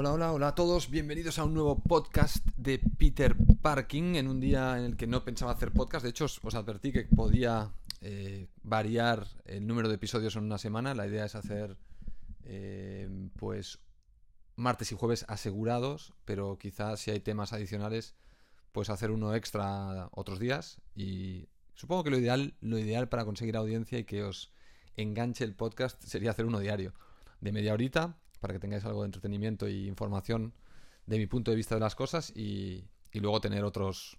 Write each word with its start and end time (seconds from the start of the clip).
Hola, 0.00 0.12
hola, 0.12 0.32
hola 0.32 0.48
a 0.50 0.54
todos. 0.54 0.90
Bienvenidos 0.90 1.40
a 1.40 1.44
un 1.44 1.54
nuevo 1.54 1.82
podcast 1.82 2.46
de 2.56 2.78
Peter 2.78 3.34
Parking 3.60 4.14
en 4.14 4.28
un 4.28 4.38
día 4.38 4.78
en 4.78 4.84
el 4.84 4.96
que 4.96 5.08
no 5.08 5.24
pensaba 5.24 5.50
hacer 5.50 5.72
podcast. 5.72 6.04
De 6.04 6.10
hecho, 6.10 6.26
os, 6.26 6.54
advertí 6.54 6.92
que 6.92 7.02
podía 7.02 7.72
eh, 8.00 8.46
variar 8.62 9.26
el 9.44 9.66
número 9.66 9.88
de 9.88 9.96
episodios 9.96 10.36
en 10.36 10.44
una 10.44 10.56
semana. 10.56 10.94
La 10.94 11.08
idea 11.08 11.24
es 11.24 11.34
hacer, 11.34 11.76
eh, 12.44 13.08
pues, 13.40 13.80
martes 14.54 14.92
y 14.92 14.94
jueves 14.94 15.24
asegurados, 15.26 16.14
pero 16.24 16.58
quizás 16.60 17.00
si 17.00 17.10
hay 17.10 17.18
temas 17.18 17.52
adicionales, 17.52 18.14
pues 18.70 18.90
hacer 18.90 19.10
uno 19.10 19.34
extra 19.34 20.10
otros 20.12 20.38
días. 20.38 20.80
Y 20.94 21.48
supongo 21.74 22.04
que 22.04 22.10
lo 22.10 22.18
ideal, 22.18 22.54
lo 22.60 22.78
ideal 22.78 23.08
para 23.08 23.24
conseguir 23.24 23.56
audiencia 23.56 23.98
y 23.98 24.04
que 24.04 24.22
os 24.22 24.52
enganche 24.94 25.42
el 25.42 25.56
podcast 25.56 26.00
sería 26.04 26.30
hacer 26.30 26.44
uno 26.44 26.60
diario 26.60 26.94
de 27.40 27.50
media 27.50 27.72
horita 27.72 28.16
para 28.40 28.54
que 28.54 28.60
tengáis 28.60 28.84
algo 28.84 29.02
de 29.02 29.06
entretenimiento 29.06 29.66
e 29.66 29.86
información 29.86 30.52
de 31.06 31.18
mi 31.18 31.26
punto 31.26 31.50
de 31.50 31.56
vista 31.56 31.74
de 31.74 31.80
las 31.80 31.94
cosas 31.94 32.32
y, 32.36 32.84
y 33.12 33.20
luego 33.20 33.40
tener 33.40 33.64
otros... 33.64 34.18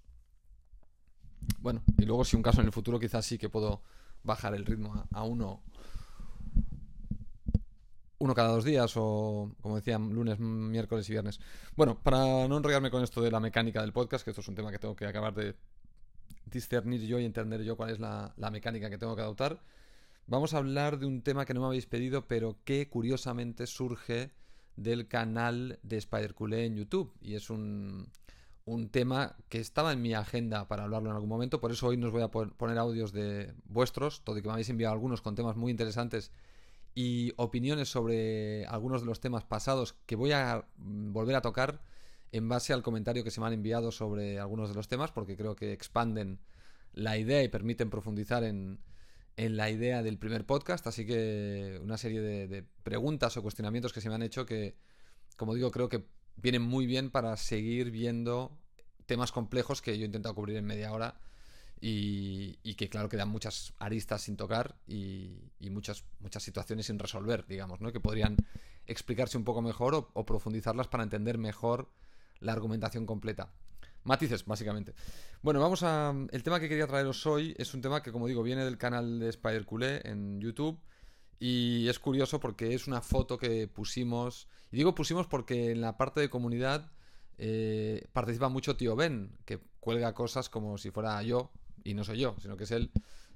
Bueno, 1.59 1.81
y 1.97 2.05
luego 2.05 2.25
si 2.25 2.35
un 2.35 2.43
caso 2.43 2.61
en 2.61 2.67
el 2.67 2.73
futuro 2.73 2.99
quizás 2.99 3.25
sí 3.25 3.37
que 3.37 3.49
puedo 3.49 3.81
bajar 4.23 4.53
el 4.53 4.65
ritmo 4.65 4.93
a, 4.93 5.19
a 5.19 5.23
uno 5.23 5.63
uno 8.19 8.35
cada 8.35 8.49
dos 8.49 8.65
días 8.65 8.93
o, 8.97 9.55
como 9.61 9.77
decía, 9.77 9.97
lunes, 9.97 10.39
miércoles 10.39 11.09
y 11.09 11.13
viernes. 11.13 11.39
Bueno, 11.75 11.97
para 12.03 12.47
no 12.47 12.57
enrollarme 12.57 12.91
con 12.91 13.01
esto 13.01 13.21
de 13.21 13.31
la 13.31 13.39
mecánica 13.39 13.81
del 13.81 13.93
podcast, 13.93 14.23
que 14.23 14.31
esto 14.31 14.41
es 14.41 14.47
un 14.47 14.55
tema 14.55 14.71
que 14.71 14.79
tengo 14.79 14.95
que 14.95 15.05
acabar 15.05 15.33
de 15.33 15.55
discernir 16.45 17.01
yo 17.05 17.17
y 17.19 17.25
entender 17.25 17.63
yo 17.63 17.77
cuál 17.77 17.91
es 17.91 17.99
la, 17.99 18.33
la 18.35 18.51
mecánica 18.51 18.89
que 18.89 18.97
tengo 18.97 19.15
que 19.15 19.21
adoptar, 19.21 19.61
vamos 20.29 20.53
a 20.53 20.59
hablar 20.59 20.99
de 20.99 21.07
un 21.07 21.21
tema 21.21 21.45
que 21.45 21.53
no 21.53 21.61
me 21.61 21.65
habéis 21.65 21.87
pedido, 21.87 22.27
pero 22.27 22.57
que 22.63 22.87
curiosamente 22.87 23.67
surge 23.67 24.31
del 24.75 25.07
canal 25.07 25.79
de 25.83 25.97
Spider-Culé 25.97 26.65
en 26.65 26.75
YouTube. 26.75 27.11
Y 27.19 27.33
es 27.33 27.49
un, 27.49 28.09
un 28.65 28.89
tema 28.89 29.35
que 29.49 29.59
estaba 29.59 29.91
en 29.91 30.01
mi 30.01 30.13
agenda 30.13 30.67
para 30.67 30.83
hablarlo 30.83 31.09
en 31.09 31.15
algún 31.15 31.29
momento, 31.29 31.59
por 31.59 31.71
eso 31.71 31.87
hoy 31.87 31.97
nos 31.97 32.11
voy 32.11 32.21
a 32.21 32.29
poner 32.29 32.77
audios 32.77 33.11
de 33.11 33.53
vuestros, 33.65 34.23
todo 34.23 34.37
y 34.37 34.41
que 34.41 34.47
me 34.47 34.53
habéis 34.53 34.69
enviado 34.69 34.93
algunos 34.93 35.21
con 35.21 35.35
temas 35.35 35.57
muy 35.57 35.71
interesantes 35.71 36.31
y 36.93 37.33
opiniones 37.37 37.89
sobre 37.89 38.65
algunos 38.67 39.01
de 39.01 39.07
los 39.07 39.19
temas 39.19 39.43
pasados 39.43 39.93
que 40.05 40.15
voy 40.15 40.31
a 40.31 40.65
volver 40.77 41.35
a 41.35 41.41
tocar 41.41 41.81
en 42.31 42.47
base 42.47 42.73
al 42.73 42.83
comentario 42.83 43.23
que 43.23 43.31
se 43.31 43.41
me 43.41 43.47
han 43.47 43.53
enviado 43.53 43.91
sobre 43.91 44.39
algunos 44.39 44.69
de 44.69 44.75
los 44.75 44.87
temas, 44.87 45.11
porque 45.11 45.35
creo 45.35 45.55
que 45.55 45.73
expanden 45.73 46.39
la 46.93 47.17
idea 47.17 47.43
y 47.43 47.47
permiten 47.47 47.89
profundizar 47.89 48.43
en, 48.43 48.79
en 49.39 49.55
la 49.55 49.69
idea 49.69 50.03
del 50.03 50.17
primer 50.17 50.45
podcast. 50.45 50.85
Así 50.85 51.05
que 51.05 51.79
una 51.81 51.97
serie 51.97 52.19
de, 52.21 52.65
preguntas 52.83 53.37
o 53.37 53.41
cuestionamientos 53.41 53.93
que 53.93 54.01
se 54.01 54.09
me 54.09 54.15
han 54.15 54.21
hecho 54.21 54.45
que, 54.45 54.75
como 55.37 55.55
digo, 55.55 55.71
creo 55.71 55.87
que 55.87 56.03
vienen 56.35 56.61
muy 56.61 56.85
bien 56.85 57.09
para 57.09 57.37
seguir 57.37 57.89
viendo 57.89 58.51
temas 59.05 59.31
complejos 59.31 59.81
que 59.81 59.97
yo 59.97 60.03
he 60.03 60.05
intentado 60.05 60.35
cubrir 60.35 60.57
en 60.57 60.65
media 60.65 60.91
hora 60.91 61.21
y, 61.79 62.57
que 62.75 62.89
claro 62.89 63.07
quedan 63.07 63.29
muchas 63.29 63.73
aristas 63.79 64.23
sin 64.23 64.35
tocar 64.35 64.75
y, 64.85 65.51
muchas, 65.71 66.03
muchas 66.19 66.43
situaciones 66.43 66.87
sin 66.87 66.99
resolver, 66.99 67.45
digamos, 67.47 67.79
¿no? 67.79 67.93
que 67.93 68.01
podrían 68.01 68.35
explicarse 68.87 69.37
un 69.37 69.45
poco 69.45 69.61
mejor 69.61 70.09
o, 70.13 70.25
profundizarlas 70.25 70.89
para 70.89 71.03
entender 71.03 71.37
mejor 71.37 71.89
la 72.41 72.51
argumentación 72.51 73.05
completa. 73.05 73.53
Matices, 74.03 74.45
básicamente. 74.45 74.93
Bueno, 75.41 75.59
vamos 75.59 75.83
a... 75.83 76.13
El 76.31 76.43
tema 76.43 76.59
que 76.59 76.69
quería 76.69 76.87
traeros 76.87 77.25
hoy 77.25 77.55
es 77.57 77.73
un 77.73 77.81
tema 77.81 78.01
que, 78.01 78.11
como 78.11 78.27
digo, 78.27 78.43
viene 78.43 78.65
del 78.65 78.77
canal 78.77 79.19
de 79.19 79.29
Spider 79.29 79.65
Culé 79.65 80.01
en 80.05 80.39
YouTube 80.39 80.79
y 81.39 81.87
es 81.87 81.99
curioso 81.99 82.39
porque 82.39 82.73
es 82.73 82.87
una 82.87 83.01
foto 83.01 83.37
que 83.37 83.67
pusimos... 83.67 84.47
Y 84.71 84.77
digo 84.77 84.95
pusimos 84.95 85.27
porque 85.27 85.71
en 85.71 85.81
la 85.81 85.97
parte 85.97 86.19
de 86.19 86.29
comunidad 86.29 86.91
eh, 87.37 88.07
participa 88.11 88.49
mucho 88.49 88.75
Tío 88.75 88.95
Ben, 88.95 89.37
que 89.45 89.59
cuelga 89.79 90.13
cosas 90.13 90.49
como 90.49 90.77
si 90.77 90.91
fuera 90.91 91.21
yo, 91.23 91.51
y 91.83 91.93
no 91.93 92.03
soy 92.03 92.19
yo, 92.19 92.35
sino 92.41 92.57
que 92.57 92.65
es 92.65 92.71
él. 92.71 92.91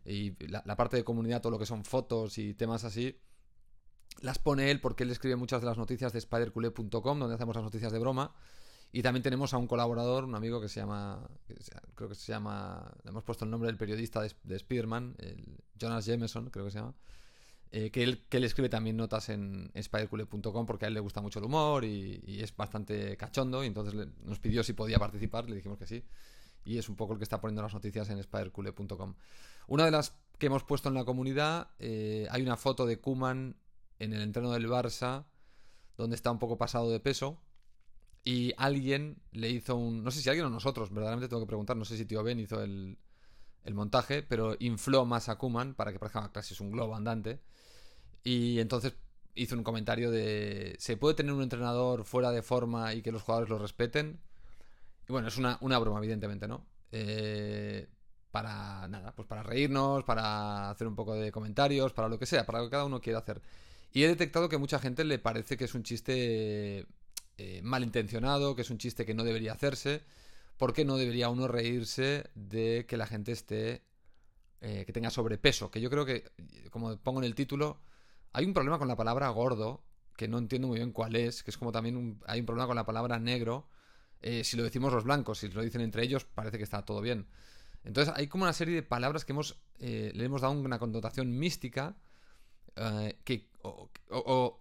Y 0.05 0.35
la, 0.47 0.75
parte 0.75 0.97
de 0.97 1.03
comunidad, 1.03 1.41
todo 1.41 1.51
lo 1.51 1.59
que 1.59 1.65
son 1.65 1.85
fotos 1.85 2.37
y 2.37 2.53
temas 2.53 2.83
así, 2.83 3.17
las 4.19 4.39
pone 4.39 4.69
él 4.69 4.81
porque 4.81 5.03
él 5.03 5.11
escribe 5.11 5.37
muchas 5.37 5.61
de 5.61 5.67
las 5.67 5.77
noticias 5.77 6.11
de 6.11 6.19
spiderculé.com, 6.19 7.19
donde 7.19 7.35
hacemos 7.35 7.55
las 7.55 7.63
noticias 7.63 7.91
de 7.91 7.99
broma. 7.99 8.35
Y 8.93 9.01
también 9.01 9.23
tenemos 9.23 9.53
a 9.53 9.57
un 9.57 9.67
colaborador, 9.67 10.23
un 10.23 10.35
amigo 10.35 10.61
que 10.61 10.69
se 10.69 10.79
llama, 10.79 11.27
creo 11.95 12.07
que 12.07 12.15
se 12.15 12.31
llama, 12.31 12.89
le 13.03 13.09
hemos 13.09 13.23
puesto 13.23 13.43
el 13.43 13.51
nombre 13.51 13.67
del 13.67 13.75
periodista 13.75 14.21
de, 14.21 14.31
de 14.43 14.59
Spiderman, 14.59 15.17
Jonas 15.75 16.05
Jameson, 16.05 16.49
creo 16.51 16.65
que 16.65 16.71
se 16.71 16.77
llama. 16.77 16.93
Eh, 17.75 17.89
que, 17.89 18.03
él, 18.03 18.23
que 18.29 18.37
él 18.37 18.43
escribe 18.43 18.69
también 18.69 18.95
notas 18.95 19.29
en 19.29 19.71
spiderculé.com 19.75 20.67
porque 20.67 20.85
a 20.85 20.89
él 20.89 20.93
le 20.93 20.99
gusta 20.99 21.21
mucho 21.21 21.39
el 21.39 21.45
humor 21.45 21.83
y, 21.83 22.21
es 22.39 22.55
bastante 22.55 23.17
cachondo. 23.17 23.63
Y 23.63 23.67
entonces 23.67 23.95
nos 24.23 24.39
pidió 24.39 24.63
si 24.63 24.73
podía 24.73 24.99
participar, 24.99 25.49
le 25.49 25.55
dijimos 25.55 25.79
que 25.79 25.87
sí 25.87 26.03
y 26.65 26.77
es 26.77 26.87
un 26.87 26.95
poco 26.95 27.13
el 27.13 27.19
que 27.19 27.23
está 27.23 27.41
poniendo 27.41 27.61
las 27.61 27.73
noticias 27.73 28.09
en 28.09 28.21
spidercule.com. 28.21 29.15
Una 29.67 29.85
de 29.85 29.91
las 29.91 30.15
que 30.37 30.45
hemos 30.45 30.63
puesto 30.63 30.89
en 30.89 30.95
la 30.95 31.03
comunidad, 31.03 31.69
eh, 31.79 32.27
hay 32.29 32.41
una 32.41 32.57
foto 32.57 32.85
de 32.85 32.99
Kuman 32.99 33.57
en 33.99 34.13
el 34.13 34.21
entreno 34.21 34.51
del 34.51 34.67
Barça, 34.67 35.25
donde 35.97 36.15
está 36.15 36.31
un 36.31 36.39
poco 36.39 36.57
pasado 36.57 36.91
de 36.91 36.99
peso, 36.99 37.41
y 38.23 38.53
alguien 38.57 39.17
le 39.31 39.49
hizo 39.49 39.75
un... 39.75 40.03
No 40.03 40.11
sé 40.11 40.21
si 40.21 40.29
alguien 40.29 40.45
o 40.45 40.49
nosotros, 40.49 40.89
verdaderamente 40.89 41.27
tengo 41.29 41.41
que 41.41 41.47
preguntar, 41.47 41.75
no 41.75 41.85
sé 41.85 41.97
si 41.97 42.05
tío 42.05 42.23
Ben 42.23 42.39
hizo 42.39 42.61
el, 42.61 42.97
el 43.63 43.73
montaje, 43.73 44.23
pero 44.23 44.55
infló 44.59 45.05
más 45.05 45.29
a 45.29 45.37
Kuman 45.37 45.73
para 45.73 45.91
que 45.91 45.99
parezca 45.99 46.31
casi 46.31 46.53
es 46.53 46.61
un 46.61 46.71
globo 46.71 46.95
andante, 46.95 47.41
y 48.23 48.59
entonces 48.59 48.93
hizo 49.35 49.55
un 49.55 49.63
comentario 49.63 50.11
de... 50.11 50.75
¿Se 50.79 50.97
puede 50.97 51.15
tener 51.15 51.33
un 51.33 51.43
entrenador 51.43 52.05
fuera 52.05 52.31
de 52.31 52.41
forma 52.41 52.93
y 52.93 53.01
que 53.01 53.11
los 53.11 53.23
jugadores 53.23 53.49
lo 53.49 53.57
respeten? 53.57 54.19
Y 55.07 55.11
bueno, 55.11 55.27
es 55.27 55.37
una, 55.37 55.57
una 55.61 55.79
broma, 55.79 55.99
evidentemente, 55.99 56.47
¿no? 56.47 56.65
Eh, 56.91 57.87
para 58.31 58.87
nada, 58.87 59.13
pues 59.13 59.27
para 59.27 59.43
reírnos, 59.43 60.03
para 60.05 60.69
hacer 60.69 60.87
un 60.87 60.95
poco 60.95 61.15
de 61.15 61.31
comentarios, 61.31 61.93
para 61.93 62.07
lo 62.07 62.17
que 62.19 62.25
sea, 62.25 62.45
para 62.45 62.59
lo 62.59 62.65
que 62.65 62.71
cada 62.71 62.85
uno 62.85 63.01
quiera 63.01 63.19
hacer. 63.19 63.41
Y 63.91 64.03
he 64.03 64.07
detectado 64.07 64.49
que 64.49 64.57
mucha 64.57 64.79
gente 64.79 65.03
le 65.03 65.19
parece 65.19 65.57
que 65.57 65.65
es 65.65 65.75
un 65.75 65.83
chiste 65.83 66.87
eh, 67.37 67.61
malintencionado, 67.63 68.55
que 68.55 68.61
es 68.61 68.69
un 68.69 68.77
chiste 68.77 69.05
que 69.05 69.13
no 69.13 69.23
debería 69.23 69.53
hacerse, 69.53 70.03
porque 70.57 70.85
no 70.85 70.97
debería 70.97 71.29
uno 71.29 71.47
reírse 71.47 72.29
de 72.35 72.85
que 72.87 72.97
la 72.97 73.07
gente 73.07 73.31
esté, 73.31 73.83
eh, 74.61 74.83
que 74.85 74.93
tenga 74.93 75.09
sobrepeso. 75.09 75.71
Que 75.71 75.81
yo 75.81 75.89
creo 75.89 76.05
que, 76.05 76.31
como 76.69 76.95
pongo 76.97 77.19
en 77.19 77.25
el 77.25 77.35
título, 77.35 77.81
hay 78.33 78.45
un 78.45 78.53
problema 78.53 78.77
con 78.77 78.87
la 78.87 78.95
palabra 78.95 79.29
gordo, 79.29 79.83
que 80.15 80.27
no 80.27 80.37
entiendo 80.37 80.67
muy 80.67 80.77
bien 80.77 80.91
cuál 80.91 81.15
es, 81.15 81.43
que 81.43 81.49
es 81.51 81.57
como 81.57 81.71
también 81.71 81.97
un, 81.97 82.21
hay 82.27 82.39
un 82.39 82.45
problema 82.45 82.67
con 82.67 82.75
la 82.75 82.85
palabra 82.85 83.19
negro 83.19 83.67
eh, 84.21 84.43
si 84.43 84.55
lo 84.55 84.63
decimos 84.63 84.93
los 84.93 85.03
blancos, 85.03 85.39
si 85.39 85.49
lo 85.49 85.61
dicen 85.61 85.81
entre 85.81 86.03
ellos, 86.03 86.23
parece 86.23 86.57
que 86.57 86.63
está 86.63 86.85
todo 86.85 87.01
bien. 87.01 87.27
Entonces 87.83 88.13
hay 88.15 88.27
como 88.27 88.45
una 88.45 88.53
serie 88.53 88.75
de 88.75 88.83
palabras 88.83 89.25
que 89.25 89.33
hemos, 89.33 89.59
le 89.79 90.23
hemos 90.23 90.41
dado 90.41 90.53
una 90.53 90.79
connotación 90.79 91.37
mística 91.37 91.97
que, 93.25 93.49
o, 93.61 94.57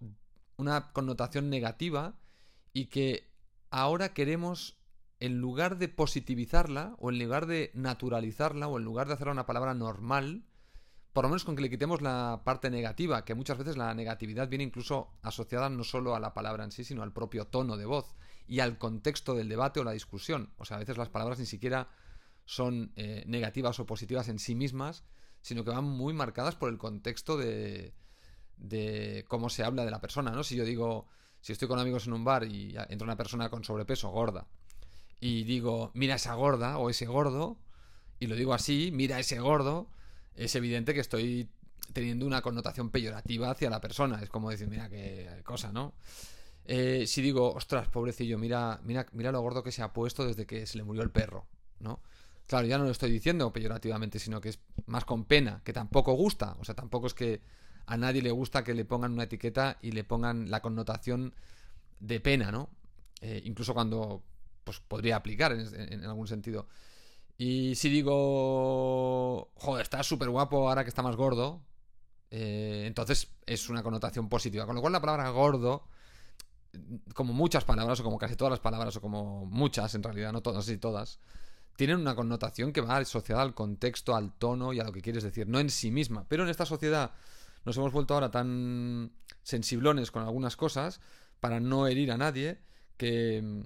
una 0.57 0.91
connotación 0.91 1.49
negativa 1.49 2.15
y 2.73 2.87
que 2.87 3.31
ahora 3.69 4.13
queremos, 4.13 4.77
en 5.19 5.39
lugar 5.39 5.77
de 5.77 5.87
positivizarla 5.87 6.95
o 6.99 7.11
en 7.11 7.19
lugar 7.19 7.45
de 7.45 7.71
naturalizarla 7.73 8.67
o 8.67 8.77
en 8.77 8.83
lugar 8.83 9.07
de 9.07 9.13
hacerla 9.13 9.33
una 9.33 9.45
palabra 9.45 9.73
normal, 9.73 10.45
por 11.13 11.23
lo 11.23 11.29
menos 11.29 11.45
con 11.45 11.55
que 11.55 11.61
le 11.61 11.69
quitemos 11.69 12.01
la 12.01 12.41
parte 12.43 12.71
negativa, 12.71 13.23
que 13.23 13.35
muchas 13.35 13.59
veces 13.59 13.77
la 13.77 13.93
negatividad 13.93 14.49
viene 14.49 14.63
incluso 14.63 15.11
asociada 15.21 15.69
no 15.69 15.83
solo 15.83 16.15
a 16.15 16.19
la 16.19 16.33
palabra 16.33 16.63
en 16.63 16.71
sí, 16.71 16.83
sino 16.83 17.03
al 17.03 17.13
propio 17.13 17.45
tono 17.45 17.77
de 17.77 17.85
voz 17.85 18.15
y 18.47 18.59
al 18.59 18.79
contexto 18.79 19.35
del 19.35 19.47
debate 19.47 19.79
o 19.79 19.83
la 19.83 19.91
discusión. 19.91 20.51
O 20.57 20.65
sea, 20.65 20.77
a 20.77 20.79
veces 20.79 20.97
las 20.97 21.09
palabras 21.09 21.37
ni 21.37 21.45
siquiera 21.45 21.89
son 22.45 22.91
eh, 22.95 23.23
negativas 23.27 23.79
o 23.79 23.85
positivas 23.85 24.27
en 24.27 24.39
sí 24.39 24.55
mismas, 24.55 25.05
sino 25.41 25.63
que 25.63 25.69
van 25.69 25.85
muy 25.85 26.13
marcadas 26.13 26.55
por 26.55 26.69
el 26.69 26.79
contexto 26.79 27.37
de, 27.37 27.93
de 28.57 29.23
cómo 29.27 29.49
se 29.49 29.63
habla 29.63 29.85
de 29.85 29.91
la 29.91 30.01
persona, 30.01 30.31
¿no? 30.31 30.43
Si 30.43 30.55
yo 30.55 30.65
digo, 30.65 31.07
si 31.43 31.51
estoy 31.51 31.67
con 31.67 31.77
amigos 31.77 32.07
en 32.07 32.13
un 32.13 32.23
bar 32.23 32.45
y 32.45 32.73
entra 32.87 33.03
una 33.03 33.17
persona 33.17 33.49
con 33.49 33.65
sobrepeso, 33.65 34.09
gorda, 34.09 34.47
y 35.19 35.43
digo, 35.43 35.91
mira 35.93 36.15
esa 36.15 36.33
gorda 36.35 36.77
o 36.77 36.89
ese 36.89 37.05
gordo, 37.05 37.57
y 38.17 38.27
lo 38.27 38.35
digo 38.35 38.53
así, 38.53 38.91
mira 38.93 39.19
ese 39.19 39.41
gordo, 39.41 39.89
es 40.35 40.55
evidente 40.55 40.93
que 40.93 41.01
estoy 41.01 41.49
teniendo 41.91 42.25
una 42.25 42.41
connotación 42.41 42.91
peyorativa 42.91 43.51
hacia 43.51 43.69
la 43.69 43.81
persona. 43.81 44.21
Es 44.23 44.29
como 44.29 44.49
decir, 44.49 44.69
mira 44.69 44.89
qué 44.89 45.41
cosa, 45.43 45.73
¿no? 45.73 45.93
Eh, 46.63 47.03
si 47.07 47.21
digo, 47.21 47.53
ostras, 47.53 47.89
pobrecillo, 47.89 48.37
mira, 48.37 48.79
mira, 48.83 49.05
mira 49.11 49.33
lo 49.33 49.41
gordo 49.41 49.63
que 49.63 49.73
se 49.73 49.81
ha 49.81 49.91
puesto 49.91 50.25
desde 50.25 50.45
que 50.45 50.65
se 50.65 50.77
le 50.77 50.85
murió 50.85 51.03
el 51.03 51.11
perro, 51.11 51.45
¿no? 51.79 51.99
Claro, 52.47 52.65
ya 52.67 52.77
no 52.77 52.85
lo 52.85 52.91
estoy 52.91 53.11
diciendo 53.11 53.51
peyorativamente, 53.51 54.17
sino 54.17 54.39
que 54.39 54.49
es 54.49 54.59
más 54.85 55.03
con 55.03 55.25
pena, 55.25 55.61
que 55.65 55.73
tampoco 55.73 56.13
gusta. 56.13 56.55
O 56.59 56.63
sea, 56.63 56.73
tampoco 56.73 57.07
es 57.07 57.13
que 57.13 57.41
a 57.85 57.97
nadie 57.97 58.21
le 58.21 58.31
gusta 58.31 58.63
que 58.63 58.73
le 58.73 58.85
pongan 58.85 59.13
una 59.13 59.23
etiqueta 59.23 59.77
y 59.81 59.91
le 59.91 60.03
pongan 60.03 60.49
la 60.49 60.61
connotación 60.61 61.33
de 61.99 62.19
pena, 62.19 62.51
¿no? 62.51 62.69
Eh, 63.21 63.41
incluso 63.45 63.73
cuando 63.73 64.23
pues 64.63 64.79
podría 64.79 65.17
aplicar 65.17 65.51
en, 65.51 66.05
algún 66.05 66.27
sentido. 66.27 66.67
Y 67.37 67.75
si 67.75 67.89
digo, 67.89 69.51
joder, 69.55 69.83
está 69.83 70.03
súper 70.03 70.29
guapo 70.29 70.69
ahora 70.69 70.83
que 70.83 70.89
está 70.89 71.01
más 71.01 71.15
gordo, 71.15 71.61
eh, 72.31 72.83
entonces 72.85 73.29
es 73.45 73.69
una 73.69 73.83
connotación 73.83 74.29
positiva. 74.29 74.65
Con 74.65 74.75
lo 74.75 74.81
cual 74.81 74.93
la 74.93 75.01
palabra 75.01 75.29
gordo 75.29 75.87
como 77.13 77.33
muchas 77.33 77.63
palabras, 77.65 77.99
o 77.99 78.03
como 78.03 78.17
casi 78.17 78.35
todas 78.35 78.51
las 78.51 78.59
palabras, 78.59 78.95
o 78.97 79.01
como 79.01 79.45
muchas 79.45 79.93
en 79.95 80.03
realidad, 80.03 80.31
no 80.31 80.41
todas 80.41 80.67
y 80.69 80.77
todas, 80.77 81.19
tienen 81.75 81.99
una 81.99 82.15
connotación 82.15 82.71
que 82.71 82.81
va 82.81 82.97
asociada 82.97 83.41
al 83.41 83.53
contexto, 83.53 84.15
al 84.15 84.33
tono 84.33 84.73
y 84.73 84.79
a 84.79 84.83
lo 84.83 84.91
que 84.91 85.01
quieres 85.01 85.23
decir, 85.23 85.47
no 85.47 85.59
en 85.59 85.69
sí 85.69 85.91
misma. 85.91 86.25
Pero 86.27 86.43
en 86.43 86.49
esta 86.49 86.65
sociedad 86.65 87.11
nos 87.65 87.77
hemos 87.77 87.91
vuelto 87.91 88.13
ahora 88.13 88.31
tan 88.31 89.11
sensiblones 89.43 90.11
con 90.11 90.23
algunas 90.23 90.55
cosas 90.55 90.99
para 91.39 91.59
no 91.59 91.87
herir 91.87 92.11
a 92.11 92.17
nadie 92.17 92.59
que, 92.97 93.63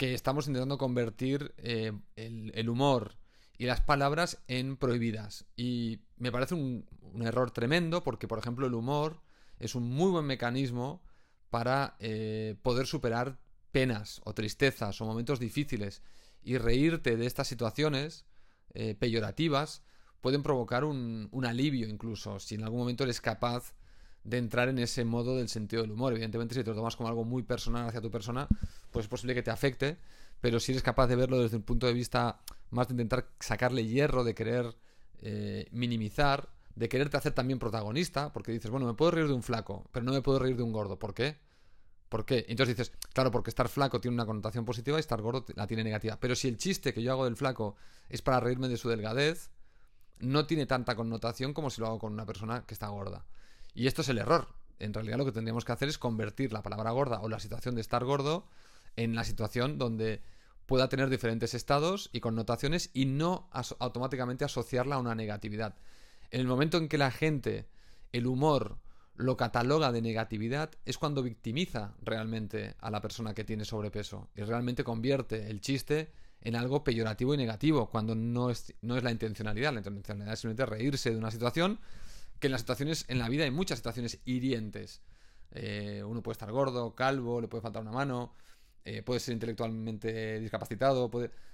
que 0.00 0.14
estamos 0.14 0.46
intentando 0.46 0.78
convertir 0.78 1.52
eh, 1.58 1.92
el, 2.16 2.68
humor 2.70 3.18
y 3.58 3.66
las 3.66 3.82
palabras 3.82 4.38
en 4.48 4.78
prohibidas. 4.78 5.44
Y 5.56 6.00
me 6.16 6.32
parece 6.32 6.54
un, 6.54 6.86
error 7.20 7.50
tremendo 7.50 8.02
porque, 8.02 8.26
por 8.26 8.38
ejemplo, 8.38 8.66
el 8.66 8.72
humor 8.72 9.20
es 9.58 9.74
un 9.74 9.90
muy 9.90 10.10
buen 10.10 10.24
mecanismo 10.24 11.02
para 11.50 11.96
eh, 11.98 12.56
poder 12.62 12.86
superar 12.86 13.38
penas 13.72 14.22
o 14.24 14.32
tristezas 14.32 14.98
o 15.02 15.04
momentos 15.04 15.38
difíciles 15.38 16.00
y 16.42 16.56
reírte 16.56 17.18
de 17.18 17.26
estas 17.26 17.48
situaciones 17.48 18.24
eh, 18.72 18.94
peyorativas 18.94 19.82
pueden 20.20 20.42
provocar 20.42 20.84
un, 20.84 21.28
alivio 21.44 21.88
incluso, 21.88 22.38
si 22.38 22.54
en 22.54 22.64
algún 22.64 22.80
momento 22.80 23.04
eres 23.04 23.20
capaz 23.20 23.72
de 24.24 24.38
entrar 24.38 24.68
en 24.68 24.78
ese 24.78 25.04
modo 25.04 25.36
del 25.36 25.48
sentido 25.48 25.82
del 25.82 25.92
humor. 25.92 26.12
Evidentemente, 26.12 26.54
si 26.54 26.62
te 26.62 26.70
lo 26.70 26.76
tomas 26.76 26.96
como 26.96 27.08
algo 27.08 27.24
muy 27.24 27.42
personal 27.42 27.88
hacia 27.88 28.00
tu 28.00 28.10
persona, 28.10 28.46
pues 28.90 29.04
es 29.04 29.08
posible 29.08 29.34
que 29.34 29.42
te 29.42 29.50
afecte, 29.50 29.96
pero 30.40 30.60
si 30.60 30.72
eres 30.72 30.82
capaz 30.82 31.06
de 31.06 31.16
verlo 31.16 31.40
desde 31.40 31.56
un 31.56 31.62
punto 31.62 31.86
de 31.86 31.94
vista 31.94 32.40
más 32.70 32.88
de 32.88 32.94
intentar 32.94 33.28
sacarle 33.40 33.86
hierro, 33.86 34.24
de 34.24 34.34
querer 34.34 34.76
eh, 35.22 35.66
minimizar, 35.70 36.50
de 36.74 36.88
quererte 36.88 37.16
hacer 37.16 37.32
también 37.32 37.58
protagonista, 37.58 38.32
porque 38.32 38.52
dices, 38.52 38.70
bueno, 38.70 38.86
me 38.86 38.94
puedo 38.94 39.10
reír 39.10 39.26
de 39.26 39.34
un 39.34 39.42
flaco, 39.42 39.88
pero 39.92 40.04
no 40.04 40.12
me 40.12 40.22
puedo 40.22 40.38
reír 40.38 40.56
de 40.56 40.62
un 40.62 40.72
gordo. 40.72 40.98
¿Por 40.98 41.14
qué? 41.14 41.36
¿Por 42.08 42.24
qué? 42.24 42.44
Entonces 42.48 42.76
dices, 42.76 42.92
claro, 43.12 43.30
porque 43.30 43.50
estar 43.50 43.68
flaco 43.68 44.00
tiene 44.00 44.14
una 44.14 44.26
connotación 44.26 44.64
positiva 44.64 44.98
y 44.98 45.00
estar 45.00 45.20
gordo 45.22 45.44
la 45.54 45.66
tiene 45.66 45.84
negativa. 45.84 46.18
Pero 46.18 46.34
si 46.34 46.48
el 46.48 46.56
chiste 46.56 46.92
que 46.92 47.02
yo 47.02 47.12
hago 47.12 47.24
del 47.24 47.36
flaco 47.36 47.76
es 48.08 48.20
para 48.22 48.40
reírme 48.40 48.68
de 48.68 48.76
su 48.76 48.88
delgadez, 48.88 49.50
no 50.20 50.46
tiene 50.46 50.66
tanta 50.66 50.94
connotación 50.94 51.52
como 51.52 51.70
si 51.70 51.80
lo 51.80 51.86
hago 51.88 51.98
con 51.98 52.12
una 52.12 52.26
persona 52.26 52.64
que 52.66 52.74
está 52.74 52.88
gorda. 52.88 53.24
Y 53.74 53.86
esto 53.86 54.02
es 54.02 54.08
el 54.08 54.18
error. 54.18 54.48
En 54.78 54.94
realidad 54.94 55.18
lo 55.18 55.24
que 55.24 55.32
tendríamos 55.32 55.64
que 55.64 55.72
hacer 55.72 55.88
es 55.88 55.98
convertir 55.98 56.52
la 56.52 56.62
palabra 56.62 56.90
gorda 56.90 57.20
o 57.20 57.28
la 57.28 57.40
situación 57.40 57.74
de 57.74 57.80
estar 57.80 58.04
gordo 58.04 58.46
en 58.96 59.14
la 59.14 59.24
situación 59.24 59.78
donde 59.78 60.22
pueda 60.66 60.88
tener 60.88 61.10
diferentes 61.10 61.54
estados 61.54 62.10
y 62.12 62.20
connotaciones 62.20 62.90
y 62.94 63.04
no 63.04 63.48
automáticamente 63.78 64.44
asociarla 64.44 64.96
a 64.96 65.00
una 65.00 65.14
negatividad. 65.14 65.74
En 66.30 66.40
el 66.40 66.46
momento 66.46 66.78
en 66.78 66.88
que 66.88 66.98
la 66.98 67.10
gente, 67.10 67.68
el 68.12 68.26
humor, 68.26 68.78
lo 69.16 69.36
cataloga 69.36 69.92
de 69.92 70.00
negatividad 70.00 70.70
es 70.84 70.96
cuando 70.96 71.22
victimiza 71.22 71.94
realmente 72.02 72.76
a 72.80 72.90
la 72.90 73.00
persona 73.00 73.34
que 73.34 73.44
tiene 73.44 73.64
sobrepeso 73.64 74.28
y 74.34 74.42
realmente 74.42 74.84
convierte 74.84 75.50
el 75.50 75.60
chiste 75.60 76.12
en 76.42 76.56
algo 76.56 76.84
peyorativo 76.84 77.34
y 77.34 77.36
negativo, 77.36 77.90
cuando 77.90 78.14
no 78.14 78.50
es, 78.50 78.74
no 78.80 78.96
es 78.96 79.02
la 79.02 79.10
intencionalidad. 79.10 79.72
La 79.72 79.80
intencionalidad 79.80 80.32
es 80.32 80.40
simplemente 80.40 80.66
reírse 80.66 81.10
de 81.10 81.16
una 81.16 81.30
situación, 81.30 81.78
que 82.38 82.46
en 82.46 82.52
las 82.52 82.62
situaciones, 82.62 83.04
en 83.08 83.18
la 83.18 83.28
vida 83.28 83.44
hay 83.44 83.50
muchas 83.50 83.78
situaciones 83.78 84.18
hirientes. 84.24 85.02
Eh, 85.52 86.02
uno 86.06 86.22
puede 86.22 86.34
estar 86.34 86.50
gordo, 86.50 86.94
calvo, 86.94 87.40
le 87.40 87.48
puede 87.48 87.60
faltar 87.60 87.82
una 87.82 87.92
mano, 87.92 88.32
eh, 88.84 89.02
puede 89.02 89.20
ser 89.20 89.34
intelectualmente 89.34 90.40
discapacitado. 90.40 91.10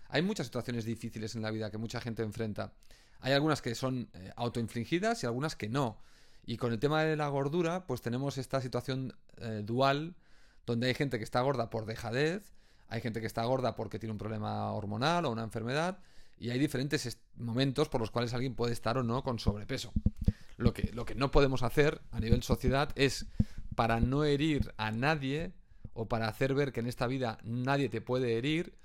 Hay 0.08 0.22
muchas 0.22 0.46
situaciones 0.46 0.84
difíciles 0.84 1.34
en 1.34 1.42
la 1.42 1.50
vida 1.50 1.70
que 1.70 1.78
mucha 1.78 2.00
gente 2.00 2.22
enfrenta. 2.22 2.72
Hay 3.20 3.32
algunas 3.32 3.62
que 3.62 3.74
son 3.74 4.08
eh, 4.14 4.30
autoinfligidas 4.36 5.24
y 5.24 5.26
algunas 5.26 5.56
que 5.56 5.68
no. 5.68 5.98
Y 6.44 6.58
con 6.58 6.72
el 6.72 6.78
tema 6.78 7.02
de 7.02 7.16
la 7.16 7.26
gordura, 7.26 7.88
pues 7.88 8.02
tenemos 8.02 8.38
esta 8.38 8.60
situación 8.60 9.16
dual, 9.64 10.14
donde 10.64 10.86
hay 10.86 10.94
gente 10.94 11.18
que 11.18 11.24
está 11.24 11.40
gorda 11.40 11.70
por 11.70 11.86
dejadez, 11.86 12.55
hay 12.88 13.00
gente 13.00 13.20
que 13.20 13.26
está 13.26 13.44
gorda 13.44 13.74
porque 13.74 13.98
tiene 13.98 14.12
un 14.12 14.18
problema 14.18 14.72
hormonal 14.72 15.24
o 15.24 15.30
una 15.30 15.42
enfermedad, 15.42 15.98
y 16.38 16.50
hay 16.50 16.58
diferentes 16.58 17.18
momentos 17.36 17.88
por 17.88 18.00
los 18.00 18.10
cuales 18.10 18.34
alguien 18.34 18.54
puede 18.54 18.72
estar 18.72 18.98
o 18.98 19.02
no 19.02 19.22
con 19.22 19.38
sobrepeso. 19.38 19.92
Lo 20.56 20.72
que, 20.72 20.90
lo 20.92 21.04
que 21.04 21.14
no 21.14 21.30
podemos 21.30 21.62
hacer 21.62 22.00
a 22.12 22.20
nivel 22.20 22.42
sociedad 22.42 22.90
es, 22.94 23.26
para 23.74 24.00
no 24.00 24.24
herir 24.24 24.74
a 24.76 24.90
nadie, 24.90 25.52
o 25.92 26.08
para 26.08 26.28
hacer 26.28 26.54
ver 26.54 26.72
que 26.72 26.80
en 26.80 26.86
esta 26.86 27.06
vida 27.06 27.38
nadie 27.42 27.88
te 27.88 28.00
puede 28.00 28.36
herir, 28.36 28.76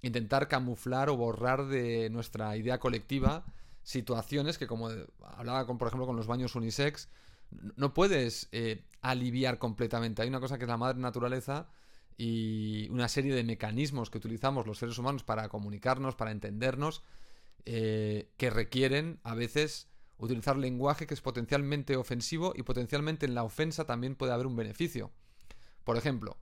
intentar 0.00 0.48
camuflar 0.48 1.10
o 1.10 1.16
borrar 1.16 1.66
de 1.66 2.08
nuestra 2.10 2.56
idea 2.56 2.78
colectiva 2.78 3.44
situaciones 3.82 4.58
que, 4.58 4.66
como 4.66 4.90
hablaba, 5.22 5.66
con, 5.66 5.78
por 5.78 5.88
ejemplo, 5.88 6.06
con 6.06 6.16
los 6.16 6.26
baños 6.26 6.54
unisex, 6.54 7.08
no 7.76 7.94
puedes 7.94 8.48
eh, 8.52 8.84
aliviar 9.00 9.58
completamente. 9.58 10.22
Hay 10.22 10.28
una 10.28 10.40
cosa 10.40 10.58
que 10.58 10.64
es 10.64 10.68
la 10.68 10.76
madre 10.76 10.98
naturaleza 10.98 11.68
y 12.18 12.88
una 12.90 13.08
serie 13.08 13.34
de 13.34 13.44
mecanismos 13.44 14.10
que 14.10 14.18
utilizamos 14.18 14.66
los 14.66 14.78
seres 14.78 14.98
humanos 14.98 15.24
para 15.24 15.48
comunicarnos, 15.48 16.16
para 16.16 16.32
entendernos, 16.32 17.02
eh, 17.64 18.28
que 18.36 18.50
requieren 18.50 19.20
a 19.22 19.34
veces 19.34 19.88
utilizar 20.18 20.56
lenguaje 20.56 21.06
que 21.06 21.14
es 21.14 21.20
potencialmente 21.20 21.96
ofensivo 21.96 22.52
y 22.56 22.64
potencialmente 22.64 23.24
en 23.24 23.34
la 23.34 23.44
ofensa 23.44 23.84
también 23.84 24.16
puede 24.16 24.32
haber 24.32 24.48
un 24.48 24.56
beneficio. 24.56 25.12
Por 25.84 25.96
ejemplo, 25.96 26.36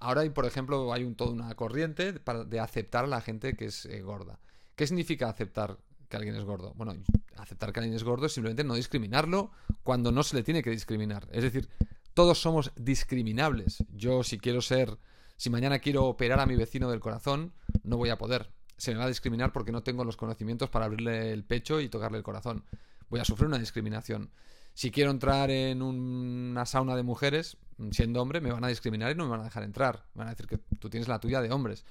ahora 0.00 0.22
hay, 0.22 0.30
por 0.30 0.46
ejemplo, 0.46 0.92
hay 0.94 1.04
un, 1.04 1.14
toda 1.14 1.30
una 1.30 1.54
corriente 1.54 2.12
de 2.12 2.60
aceptar 2.60 3.04
a 3.04 3.08
la 3.08 3.20
gente 3.20 3.54
que 3.54 3.66
es 3.66 3.84
eh, 3.84 4.00
gorda. 4.00 4.40
¿Qué 4.74 4.86
significa 4.86 5.28
aceptar 5.28 5.78
que 6.12 6.18
alguien 6.18 6.36
es 6.36 6.44
gordo. 6.44 6.74
Bueno, 6.76 6.94
aceptar 7.38 7.72
que 7.72 7.80
alguien 7.80 7.96
es 7.96 8.04
gordo 8.04 8.26
es 8.26 8.34
simplemente 8.34 8.64
no 8.64 8.74
discriminarlo 8.74 9.50
cuando 9.82 10.12
no 10.12 10.22
se 10.22 10.36
le 10.36 10.42
tiene 10.42 10.62
que 10.62 10.68
discriminar. 10.68 11.26
Es 11.32 11.42
decir, 11.42 11.70
todos 12.14 12.38
somos 12.38 12.72
discriminables. 12.76 13.84
Yo 13.92 14.22
si 14.22 14.38
quiero 14.38 14.62
ser, 14.62 14.98
si 15.36 15.50
mañana 15.50 15.78
quiero 15.78 16.04
operar 16.04 16.40
a 16.40 16.46
mi 16.46 16.56
vecino 16.56 16.90
del 16.90 17.00
corazón, 17.00 17.52
no 17.82 17.96
voy 17.96 18.10
a 18.10 18.18
poder. 18.18 18.50
Se 18.76 18.92
me 18.92 18.98
va 18.98 19.04
a 19.04 19.08
discriminar 19.08 19.52
porque 19.52 19.72
no 19.72 19.82
tengo 19.82 20.04
los 20.04 20.16
conocimientos 20.16 20.70
para 20.70 20.86
abrirle 20.86 21.32
el 21.32 21.44
pecho 21.44 21.80
y 21.80 21.88
tocarle 21.88 22.18
el 22.18 22.24
corazón. 22.24 22.64
Voy 23.08 23.20
a 23.20 23.24
sufrir 23.24 23.46
una 23.46 23.58
discriminación. 23.58 24.30
Si 24.74 24.90
quiero 24.90 25.10
entrar 25.10 25.50
en 25.50 25.82
una 25.82 26.64
sauna 26.64 26.96
de 26.96 27.02
mujeres, 27.02 27.58
siendo 27.90 28.22
hombre, 28.22 28.40
me 28.40 28.52
van 28.52 28.64
a 28.64 28.68
discriminar 28.68 29.12
y 29.12 29.14
no 29.14 29.24
me 29.24 29.30
van 29.30 29.40
a 29.40 29.44
dejar 29.44 29.62
entrar. 29.62 30.06
Me 30.14 30.20
van 30.20 30.28
a 30.28 30.30
decir 30.30 30.46
que 30.46 30.58
tú 30.78 30.88
tienes 30.88 31.08
la 31.08 31.20
tuya 31.20 31.42
de 31.42 31.50
hombres. 31.50 31.84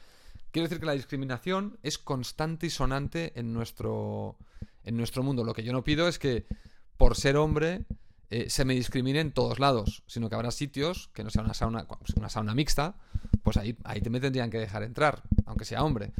Quiero 0.52 0.68
decir 0.68 0.80
que 0.80 0.86
la 0.86 0.94
discriminación 0.94 1.78
es 1.84 1.98
constante 1.98 2.68
y 2.68 2.70
sonante 2.70 3.34
en 3.40 3.54
nuestro, 3.54 4.38
en 4.84 4.98
nuestro 4.98 5.24
mundo. 5.24 5.44
Lo 5.44 5.54
que 5.54 5.64
yo 5.64 5.72
no 5.72 5.84
pido 5.84 6.08
es 6.08 6.20
que 6.20 6.46
por 6.98 7.16
ser 7.16 7.38
hombre 7.38 7.86
eh, 8.32 8.50
se 8.50 8.64
me 8.64 8.74
discrimine 8.74 9.20
en 9.20 9.34
todos 9.34 9.60
lados, 9.60 10.04
sino 10.08 10.30
que 10.30 10.36
habrá 10.36 10.52
sitios 10.52 11.10
que 11.14 11.22
no 11.22 11.30
sea 11.30 11.44
una 11.44 11.54
sauna, 11.54 11.86
una 12.16 12.30
sauna 12.30 12.56
mixta, 12.56 12.96
pues 13.44 13.58
ahí, 13.58 13.78
ahí 13.84 14.02
me 14.10 14.22
tendrían 14.22 14.50
que 14.50 14.58
dejar 14.58 14.84
entrar, 14.84 15.22
aunque 15.46 15.66
sea 15.66 15.84
hombre. 15.84 16.14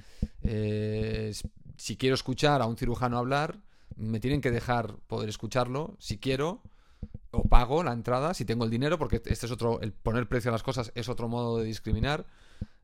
Eh, 0.44 1.34
si 1.78 1.96
quiero 1.96 2.16
escuchar 2.16 2.62
a 2.62 2.66
un 2.66 2.76
cirujano 2.76 3.18
hablar, 3.18 3.60
me 3.96 4.20
tienen 4.20 4.42
que 4.42 4.52
dejar 4.52 4.98
poder 5.08 5.30
escucharlo, 5.30 5.96
si 6.00 6.18
quiero, 6.18 6.62
o 7.32 7.44
pago 7.44 7.82
la 7.82 7.94
entrada, 7.94 8.34
si 8.34 8.44
tengo 8.44 8.66
el 8.66 8.72
dinero, 8.72 8.98
porque 8.98 9.22
este 9.26 9.46
es 9.46 9.52
otro, 9.52 9.80
el 9.80 9.94
poner 9.94 10.28
precio 10.28 10.50
a 10.50 10.52
las 10.52 10.64
cosas 10.64 10.92
es 10.96 11.08
otro 11.08 11.30
modo 11.30 11.60
de 11.60 11.64
discriminar. 11.64 12.26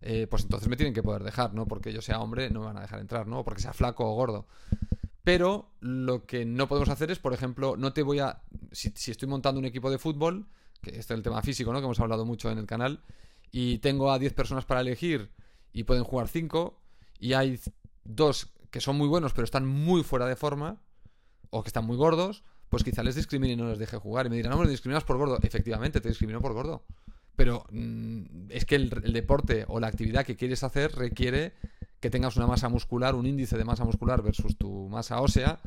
Eh, 0.01 0.27
pues 0.29 0.43
entonces 0.43 0.69
me 0.69 0.77
tienen 0.77 0.93
que 0.93 1.03
poder 1.03 1.23
dejar, 1.23 1.53
¿no? 1.53 1.65
Porque 1.65 1.91
yo 1.91 2.01
sea 2.01 2.21
hombre, 2.21 2.49
no 2.49 2.61
me 2.61 2.67
van 2.67 2.77
a 2.77 2.81
dejar 2.81 3.01
entrar, 3.01 3.27
¿no? 3.27 3.43
Porque 3.43 3.61
sea 3.61 3.73
flaco 3.73 4.09
o 4.09 4.15
gordo. 4.15 4.45
Pero 5.27 5.73
lo 5.81 6.25
que 6.25 6.45
no 6.45 6.69
podemos 6.69 6.87
hacer 6.87 7.11
es, 7.11 7.19
por 7.19 7.33
ejemplo, 7.33 7.75
no 7.75 7.91
te 7.91 8.01
voy 8.01 8.19
a. 8.19 8.43
Si, 8.71 8.93
estoy 9.11 9.27
montando 9.27 9.59
un 9.59 9.65
equipo 9.65 9.91
de 9.91 9.97
fútbol, 9.97 10.47
que 10.81 10.91
este 10.91 11.13
es 11.13 11.17
el 11.17 11.21
tema 11.21 11.41
físico, 11.41 11.73
¿no? 11.73 11.79
Que 11.79 11.83
hemos 11.83 11.99
hablado 11.99 12.23
mucho 12.23 12.49
en 12.49 12.57
el 12.57 12.65
canal, 12.65 13.03
y 13.51 13.79
tengo 13.79 14.09
a 14.09 14.19
10 14.19 14.31
personas 14.31 14.63
para 14.63 14.79
elegir 14.79 15.29
y 15.73 15.83
pueden 15.83 16.05
jugar 16.05 16.29
5, 16.29 16.81
y 17.19 17.33
hay 17.33 17.59
dos 18.05 18.53
que 18.71 18.79
son 18.79 18.95
muy 18.95 19.09
buenos 19.09 19.33
pero 19.33 19.43
están 19.43 19.67
muy 19.67 20.01
fuera 20.01 20.27
de 20.27 20.37
forma, 20.37 20.81
o 21.49 21.61
que 21.61 21.67
están 21.67 21.83
muy 21.83 21.97
gordos, 21.97 22.45
pues 22.69 22.85
quizá 22.85 23.03
les 23.03 23.15
discrimine 23.15 23.51
y 23.51 23.57
no 23.57 23.67
les 23.67 23.79
deje 23.79 23.97
jugar. 23.97 24.27
Y 24.27 24.29
me 24.29 24.37
dirán, 24.37 24.53
no, 24.53 24.63
me 24.63 24.69
discriminas 24.69 25.03
por 25.03 25.17
gordo. 25.17 25.39
Efectivamente, 25.43 25.99
te 25.99 26.07
discrimino 26.07 26.39
por 26.39 26.53
gordo. 26.53 26.85
Pero 27.35 27.65
mm, 27.69 28.47
es 28.49 28.63
que 28.63 28.75
el, 28.75 28.89
deporte 29.11 29.65
o 29.67 29.81
la 29.81 29.87
actividad 29.87 30.25
que 30.25 30.37
quieres 30.37 30.63
hacer 30.63 30.95
requiere 30.95 31.51
que 31.99 32.09
tengas 32.09 32.35
una 32.37 32.47
masa 32.47 32.69
muscular, 32.69 33.15
un 33.15 33.25
índice 33.25 33.57
de 33.57 33.63
masa 33.65 33.83
muscular 33.83 34.21
versus 34.21 34.57
tu 34.57 34.87
masa 34.89 35.21
ósea 35.21 35.59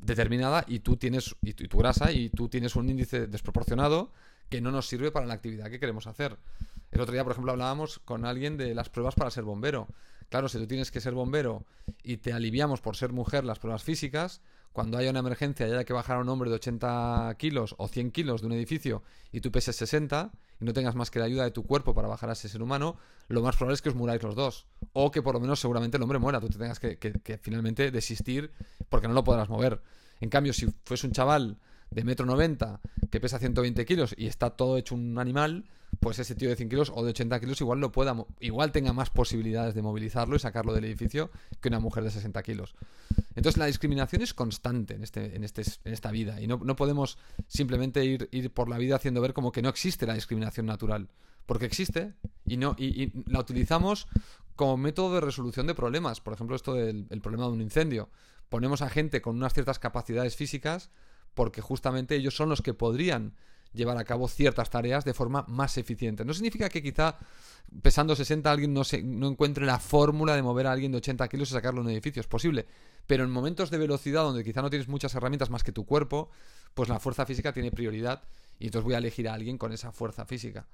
determinada 0.00 0.64
y 0.66 0.80
tú 0.80 0.96
tienes 0.96 1.34
y 1.42 1.54
tu, 1.54 1.78
grasa 1.78 2.12
y 2.12 2.28
tú 2.30 2.48
tienes 2.48 2.76
un 2.76 2.88
índice 2.88 3.26
desproporcionado 3.26 4.12
que 4.48 4.60
no 4.60 4.70
nos 4.70 4.86
sirve 4.86 5.10
para 5.10 5.26
la 5.26 5.34
actividad 5.34 5.70
que 5.70 5.80
queremos 5.80 6.06
hacer. 6.06 6.36
El 6.92 7.00
otro 7.00 7.12
día, 7.12 7.24
por 7.24 7.32
ejemplo, 7.32 7.52
hablábamos 7.52 7.98
con 8.00 8.24
alguien 8.24 8.56
de 8.56 8.74
las 8.74 8.88
pruebas 8.88 9.14
para 9.14 9.30
ser 9.30 9.44
bombero. 9.44 9.88
Claro, 10.28 10.48
si 10.48 10.58
tú 10.58 10.66
tienes 10.66 10.90
que 10.90 11.00
ser 11.00 11.14
bombero 11.14 11.64
y 12.02 12.18
te 12.18 12.32
aliviamos 12.32 12.80
por 12.80 12.96
ser 12.96 13.12
mujer 13.12 13.44
las 13.44 13.58
pruebas 13.58 13.82
físicas, 13.82 14.40
cuando 14.72 14.98
haya 14.98 15.10
una 15.10 15.20
emergencia 15.20 15.66
y 15.66 15.72
haya 15.72 15.84
que 15.84 15.92
bajar 15.92 16.16
a 16.16 16.20
un 16.20 16.28
hombre 16.28 16.50
de 16.50 16.56
80 16.56 17.34
kilos 17.38 17.74
o 17.78 17.88
100 17.88 18.10
kilos 18.10 18.40
de 18.40 18.46
un 18.48 18.52
edificio 18.52 19.02
y 19.32 19.40
tú 19.40 19.50
peses 19.50 19.76
60 19.76 20.32
y 20.60 20.64
no 20.64 20.72
tengas 20.72 20.94
más 20.94 21.10
que 21.10 21.18
la 21.18 21.24
ayuda 21.26 21.44
de 21.44 21.50
tu 21.50 21.64
cuerpo 21.64 21.94
para 21.94 22.08
bajar 22.08 22.30
a 22.30 22.32
ese 22.32 22.48
ser 22.48 22.62
humano, 22.62 22.96
lo 23.28 23.42
más 23.42 23.56
probable 23.56 23.74
es 23.74 23.82
que 23.82 23.88
os 23.88 23.94
muráis 23.94 24.22
los 24.22 24.34
dos. 24.34 24.66
O 24.92 25.10
que 25.10 25.22
por 25.22 25.34
lo 25.34 25.40
menos 25.40 25.60
seguramente 25.60 25.96
el 25.96 26.02
hombre 26.02 26.18
muera, 26.18 26.40
tú 26.40 26.48
te 26.48 26.58
tengas 26.58 26.80
que, 26.80 27.38
finalmente 27.42 27.90
desistir 27.90 28.52
porque 28.88 29.08
no 29.08 29.14
lo 29.14 29.24
podrás 29.24 29.48
mover. 29.48 29.82
En 30.20 30.30
cambio, 30.30 30.52
si 30.52 30.66
fuese 30.84 31.06
un 31.06 31.12
chaval 31.12 31.58
de 31.90 32.04
metro 32.04 32.26
90 32.26 32.80
que 33.10 33.20
pesa 33.20 33.38
120 33.38 33.84
kilos 33.84 34.14
y 34.16 34.26
está 34.26 34.50
todo 34.50 34.76
hecho 34.76 34.94
un 34.94 35.18
animal, 35.18 35.64
pues 36.00 36.18
ese 36.18 36.34
tío 36.34 36.48
de 36.48 36.56
100 36.56 36.68
kilos 36.68 36.92
o 36.94 37.04
de 37.04 37.10
80 37.10 37.40
kilos 37.40 37.60
igual 37.60 37.80
lo 37.80 37.92
pueda, 37.92 38.14
igual 38.40 38.72
tenga 38.72 38.92
más 38.92 39.10
posibilidades 39.10 39.74
de 39.74 39.82
movilizarlo 39.82 40.36
y 40.36 40.38
sacarlo 40.38 40.74
del 40.74 40.84
edificio 40.84 41.30
que 41.60 41.68
una 41.68 41.80
mujer 41.80 42.04
de 42.04 42.10
60 42.10 42.42
kilos. 42.42 42.74
Entonces 43.34 43.56
la 43.56 43.66
discriminación 43.66 44.22
es 44.22 44.34
constante 44.34 44.94
en, 44.94 45.02
este, 45.02 45.36
en, 45.36 45.44
este, 45.44 45.62
en 45.84 45.92
esta 45.92 46.10
vida 46.10 46.40
y 46.40 46.46
no, 46.46 46.58
podemos 46.76 47.18
simplemente 47.48 48.04
ir, 48.04 48.28
ir, 48.32 48.50
por 48.50 48.68
la 48.68 48.78
vida 48.78 48.96
haciendo 48.96 49.20
ver 49.20 49.32
como 49.32 49.52
que 49.52 49.62
no 49.62 49.68
existe 49.68 50.06
la 50.06 50.14
discriminación 50.14 50.66
natural, 50.66 51.08
porque 51.46 51.66
existe 51.66 52.14
y, 52.44 52.56
no, 52.56 52.74
y, 52.78 53.12
la 53.30 53.40
utilizamos 53.40 54.08
como 54.54 54.76
método 54.76 55.14
de 55.14 55.20
resolución 55.20 55.66
de 55.66 55.74
problemas. 55.74 56.20
Por 56.20 56.32
ejemplo, 56.32 56.56
esto 56.56 56.74
del 56.74 57.20
problema 57.22 57.44
de 57.44 57.52
un 57.52 57.60
incendio. 57.60 58.08
Ponemos 58.48 58.80
a 58.80 58.88
gente 58.88 59.20
con 59.20 59.36
unas 59.36 59.52
ciertas 59.54 59.78
capacidades 59.78 60.36
físicas 60.36 60.90
porque 61.36 61.60
justamente 61.60 62.16
ellos 62.16 62.34
son 62.34 62.48
los 62.48 62.62
que 62.62 62.72
podrían 62.72 63.34
llevar 63.74 63.98
a 63.98 64.04
cabo 64.04 64.26
ciertas 64.26 64.70
tareas 64.70 65.04
de 65.04 65.12
forma 65.12 65.44
más 65.48 65.76
eficiente. 65.76 66.24
No 66.24 66.32
significa 66.32 66.70
que 66.70 66.82
quizá 66.82 67.18
pesando 67.82 68.16
60 68.16 68.50
alguien 68.50 68.72
no, 68.72 68.84
se, 68.84 69.02
no 69.02 69.28
encuentre 69.28 69.66
la 69.66 69.78
fórmula 69.78 70.34
de 70.34 70.42
mover 70.42 70.66
a 70.66 70.72
alguien 70.72 70.92
de 70.92 70.98
80 70.98 71.28
kilos 71.28 71.50
y 71.50 71.52
sacarlo 71.52 71.82
en 71.82 71.88
un 71.88 71.92
edificio. 71.92 72.20
Es 72.20 72.26
posible. 72.26 72.66
Pero 73.06 73.22
en 73.22 73.30
momentos 73.30 73.70
de 73.70 73.76
velocidad 73.76 74.22
donde 74.22 74.42
quizá 74.42 74.62
no 74.62 74.70
tienes 74.70 74.88
muchas 74.88 75.14
herramientas 75.14 75.50
más 75.50 75.62
que 75.62 75.72
tu 75.72 75.84
cuerpo, 75.84 76.30
pues 76.72 76.88
la 76.88 76.98
fuerza 76.98 77.26
física 77.26 77.52
tiene 77.52 77.70
prioridad 77.70 78.22
y 78.58 78.64
entonces 78.64 78.84
voy 78.84 78.94
a 78.94 78.98
elegir 78.98 79.28
a 79.28 79.34
alguien 79.34 79.58
con 79.58 79.72
esa 79.72 79.92
fuerza 79.92 80.24
física. 80.24 80.66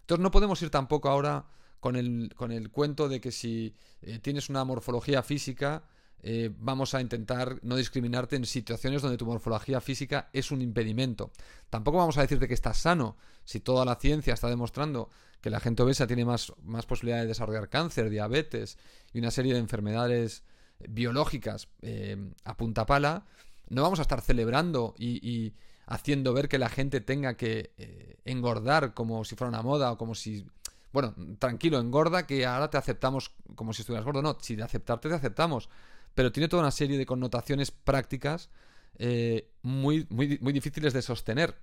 Entonces 0.00 0.22
no 0.22 0.32
podemos 0.32 0.60
ir 0.62 0.70
tampoco 0.70 1.10
ahora 1.10 1.46
con 1.78 1.94
el, 1.94 2.32
con 2.34 2.50
el 2.50 2.70
cuento 2.70 3.08
de 3.08 3.20
que 3.20 3.30
si 3.30 3.76
eh, 4.00 4.18
tienes 4.18 4.48
una 4.50 4.64
morfología 4.64 5.22
física, 5.22 5.84
eh, 6.22 6.50
vamos 6.56 6.94
a 6.94 7.00
intentar 7.00 7.58
no 7.62 7.76
discriminarte 7.76 8.36
en 8.36 8.46
situaciones 8.46 9.02
donde 9.02 9.16
tu 9.16 9.26
morfología 9.26 9.80
física 9.80 10.30
es 10.32 10.52
un 10.52 10.62
impedimento. 10.62 11.32
Tampoco 11.68 11.98
vamos 11.98 12.16
a 12.16 12.22
decirte 12.22 12.46
que 12.46 12.54
estás 12.54 12.78
sano, 12.78 13.16
si 13.44 13.58
toda 13.58 13.84
la 13.84 13.96
ciencia 13.96 14.34
está 14.34 14.48
demostrando 14.48 15.10
que 15.40 15.50
la 15.50 15.58
gente 15.58 15.82
obesa 15.82 16.06
tiene 16.06 16.24
más, 16.24 16.52
más 16.62 16.86
posibilidad 16.86 17.20
de 17.20 17.26
desarrollar 17.26 17.68
cáncer, 17.68 18.08
diabetes 18.08 18.78
y 19.12 19.18
una 19.18 19.32
serie 19.32 19.54
de 19.54 19.58
enfermedades 19.58 20.44
biológicas 20.78 21.68
eh, 21.82 22.16
a 22.44 22.56
punta 22.56 22.86
pala, 22.86 23.26
no 23.68 23.82
vamos 23.82 23.98
a 23.98 24.02
estar 24.02 24.20
celebrando 24.20 24.94
y, 24.96 25.54
haciendo 25.86 26.32
ver 26.32 26.48
que 26.48 26.58
la 26.58 26.68
gente 26.68 27.00
tenga 27.00 27.36
que 27.36 27.72
eh, 27.76 28.16
engordar 28.24 28.94
como 28.94 29.24
si 29.24 29.34
fuera 29.34 29.48
una 29.48 29.62
moda 29.62 29.92
o 29.92 29.98
como 29.98 30.14
si... 30.14 30.46
Bueno, 30.92 31.14
tranquilo, 31.38 31.80
engorda 31.80 32.26
que 32.26 32.46
ahora 32.46 32.70
te 32.70 32.78
aceptamos 32.78 33.32
como 33.56 33.72
si 33.72 33.82
estuvieras 33.82 34.04
gordo. 34.04 34.22
No, 34.22 34.38
si 34.40 34.56
de 34.56 34.62
aceptarte 34.62 35.08
te 35.08 35.14
aceptamos 35.14 35.68
pero 36.14 36.32
tiene 36.32 36.48
toda 36.48 36.62
una 36.62 36.70
serie 36.70 36.98
de 36.98 37.06
connotaciones 37.06 37.70
prácticas 37.70 38.50
eh, 38.98 39.50
muy, 39.62 40.06
muy, 40.10 40.38
muy 40.40 40.52
difíciles 40.52 40.92
de 40.92 41.02
sostener. 41.02 41.54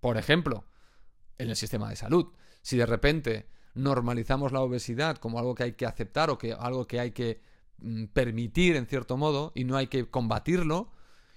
Por 0.00 0.16
ejemplo, 0.16 0.64
en 1.38 1.50
el 1.50 1.56
sistema 1.56 1.88
de 1.88 1.96
salud. 1.96 2.26
Si 2.62 2.76
de 2.76 2.86
repente 2.86 3.46
normalizamos 3.74 4.52
la 4.52 4.60
obesidad 4.60 5.16
como 5.16 5.38
algo 5.38 5.54
que 5.54 5.62
hay 5.62 5.72
que 5.72 5.86
aceptar 5.86 6.30
o 6.30 6.38
que 6.38 6.52
algo 6.52 6.86
que 6.86 7.00
hay 7.00 7.12
que 7.12 7.40
mm, 7.78 8.06
permitir 8.06 8.76
en 8.76 8.86
cierto 8.86 9.16
modo 9.16 9.52
y 9.54 9.64
no 9.64 9.76
hay 9.76 9.86
que 9.86 10.10
combatirlo 10.10 10.90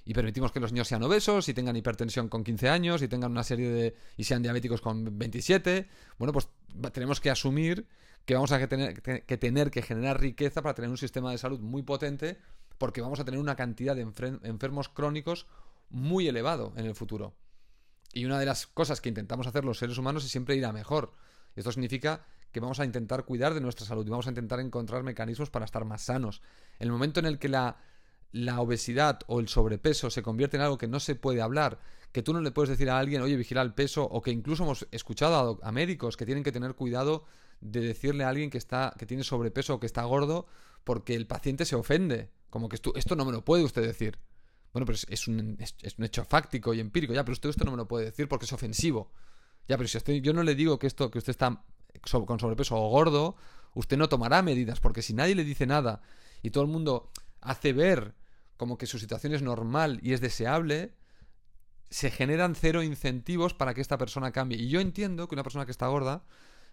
y 0.03 0.13
permitimos 0.13 0.51
que 0.51 0.59
los 0.59 0.71
niños 0.71 0.87
sean 0.87 1.03
obesos 1.03 1.47
y 1.47 1.53
tengan 1.53 1.75
hipertensión 1.75 2.27
con 2.27 2.43
15 2.43 2.69
años 2.69 3.01
y 3.03 3.07
tengan 3.07 3.31
una 3.31 3.43
serie 3.43 3.69
de 3.69 3.95
y 4.17 4.23
sean 4.23 4.41
diabéticos 4.41 4.81
con 4.81 5.17
27, 5.17 5.87
bueno, 6.17 6.33
pues 6.33 6.49
tenemos 6.91 7.21
que 7.21 7.29
asumir 7.29 7.85
que 8.25 8.35
vamos 8.35 8.51
a 8.51 8.67
tener 8.67 9.01
que, 9.01 9.81
generar 9.81 10.19
riqueza 10.19 10.61
para 10.61 10.75
tener 10.75 10.89
un 10.89 10.97
sistema 10.97 11.31
de 11.31 11.37
salud 11.37 11.59
muy 11.59 11.83
potente, 11.83 12.39
porque 12.77 13.01
vamos 13.01 13.19
a 13.19 13.25
tener 13.25 13.39
una 13.39 13.55
cantidad 13.55 13.95
de 13.95 14.01
enfermos 14.01 14.89
crónicos 14.89 15.47
muy 15.89 16.27
elevado 16.27 16.73
en 16.77 16.85
el 16.85 16.95
futuro. 16.95 17.33
Y 18.13 18.25
una 18.25 18.39
de 18.39 18.45
las 18.45 18.67
cosas 18.67 19.01
que 19.01 19.09
intentamos 19.09 19.47
hacer 19.47 19.63
los 19.63 19.77
seres 19.77 19.97
humanos 19.97 20.25
es 20.25 20.31
siempre 20.31 20.55
ir 20.55 20.65
a 20.65 20.73
mejor. 20.73 21.13
Esto 21.55 21.71
significa 21.71 22.25
que 22.51 22.59
vamos 22.59 22.79
a 22.79 22.85
intentar 22.85 23.23
cuidar 23.23 23.53
de 23.53 23.61
nuestra 23.61 23.85
salud 23.85 24.05
y 24.05 24.09
vamos 24.09 24.27
a 24.27 24.31
intentar 24.31 24.59
encontrar 24.59 25.03
mecanismos 25.03 25.49
para 25.49 25.65
estar 25.65 25.85
más 25.85 26.03
sanos. 26.03 26.41
El 26.79 26.91
momento 26.91 27.19
en 27.19 27.25
el 27.25 27.39
que 27.39 27.49
la, 27.49 27.77
obesidad 28.57 29.19
o 29.27 29.39
el 29.39 29.47
sobrepeso 29.47 30.09
se 30.09 30.21
convierte 30.21 30.57
en 30.57 30.63
algo 30.63 30.77
que 30.77 30.87
no 30.87 30.99
se 30.99 31.15
puede 31.15 31.41
hablar, 31.41 31.79
que 32.11 32.21
tú 32.21 32.33
no 32.33 32.41
le 32.41 32.51
puedes 32.51 32.69
decir 32.69 32.89
a 32.89 32.99
alguien, 32.99 33.21
oye, 33.21 33.37
vigila 33.37 33.61
el 33.61 33.73
peso, 33.73 34.03
o 34.03 34.21
que 34.21 34.31
incluso 34.31 34.63
hemos 34.63 34.87
escuchado 34.91 35.59
a 35.63 35.71
médicos 35.71 36.17
que 36.17 36.25
tienen 36.25 36.43
que 36.43 36.51
tener 36.51 36.75
cuidado 36.75 37.25
de 37.61 37.81
decirle 37.81 38.23
a 38.23 38.29
alguien 38.29 38.49
que 38.49 38.57
está 38.57 38.93
que 38.97 39.05
tiene 39.05 39.23
sobrepeso 39.23 39.75
o 39.75 39.79
que 39.79 39.85
está 39.85 40.03
gordo 40.03 40.47
porque 40.83 41.15
el 41.15 41.27
paciente 41.27 41.65
se 41.65 41.75
ofende. 41.75 42.31
Como 42.49 42.67
que 42.67 42.75
esto, 42.75 42.93
esto 42.95 43.15
no 43.15 43.23
me 43.23 43.31
lo 43.31 43.45
puede 43.45 43.63
usted 43.63 43.83
decir. 43.83 44.19
Bueno, 44.73 44.85
pero 44.85 44.97
es, 45.07 45.27
un, 45.27 45.57
es, 45.59 45.97
un, 45.97 46.05
hecho 46.05 46.25
fáctico 46.25 46.73
y 46.73 46.79
empírico. 46.79 47.13
Ya, 47.13 47.23
pero 47.23 47.33
usted 47.33 47.49
esto 47.49 47.63
no 47.63 47.71
me 47.71 47.77
lo 47.77 47.87
puede 47.87 48.05
decir 48.05 48.27
porque 48.27 48.45
es 48.45 48.53
ofensivo. 48.53 49.11
Ya, 49.67 49.77
pero 49.77 49.87
si 49.87 50.21
yo 50.21 50.33
no 50.33 50.43
le 50.43 50.55
digo 50.55 50.79
que 50.79 50.87
esto, 50.87 51.11
que 51.11 51.19
usted 51.19 51.31
está 51.31 51.63
con 52.25 52.39
sobrepeso 52.39 52.75
o 52.75 52.89
gordo, 52.89 53.35
usted 53.73 53.97
no 53.97 54.09
tomará 54.09 54.41
medidas, 54.41 54.79
porque 54.79 55.01
si 55.01 55.13
nadie 55.13 55.35
le 55.35 55.43
dice 55.43 55.65
nada 55.65 56.01
y 56.41 56.49
todo 56.51 56.63
el 56.63 56.69
mundo 56.69 57.11
hace 57.41 57.73
ver 57.73 58.15
como 58.57 58.77
que 58.77 58.85
su 58.85 58.97
situación 58.97 59.33
es 59.33 59.41
normal 59.41 59.99
y 60.01 60.13
es 60.13 60.21
deseable, 60.21 60.93
se 61.89 62.09
generan 62.11 62.55
cero 62.55 62.83
incentivos 62.83 63.53
para 63.53 63.73
que 63.73 63.81
esta 63.81 63.97
persona 63.97 64.31
cambie. 64.31 64.57
Y 64.57 64.69
yo 64.69 64.79
entiendo 64.79 65.27
que 65.27 65.35
una 65.35 65.43
persona 65.43 65.65
que 65.65 65.71
está 65.71 65.87
gorda 65.87 66.23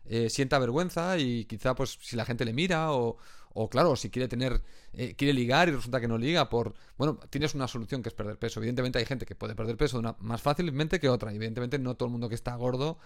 eh, 0.09 0.31
sienta 0.31 0.59
vergüenza 0.59 1.19
y 1.19 1.45
quizá 1.45 1.75
pues 1.75 1.99
si 2.01 2.17
la 2.17 2.25
gente 2.25 2.45
le 2.45 2.53
mira 2.53 2.93
o, 2.93 3.19
o 3.53 3.69
claro, 3.69 3.95
si 3.95 4.11
quiere 4.11 4.27
tener, 4.29 4.63
eh, 4.93 5.15
quiere 5.17 5.35
ligar 5.35 5.69
y 5.69 5.73
resulta 5.73 6.01
que 6.01 6.09
no 6.09 6.17
liga 6.17 6.49
por, 6.49 6.75
bueno, 6.97 7.19
tienes 7.31 7.55
una 7.55 7.69
solución 7.69 8.03
que 8.03 8.09
es 8.09 8.15
perder 8.15 8.39
peso. 8.39 8.61
Evidentemente 8.61 8.99
hay 8.99 9.05
gente 9.05 9.27
que 9.27 9.35
puede 9.35 9.55
perder 9.55 9.77
peso 9.77 9.99
una, 9.99 10.17
más 10.21 10.41
fácilmente 10.41 10.99
que 10.99 11.09
otra. 11.09 11.33
Evidentemente 11.33 11.79
no 11.79 11.95
todo 11.95 12.07
el 12.07 12.13
mundo 12.13 12.29
que 12.29 12.35
está 12.35 12.55
gordo 12.57 12.99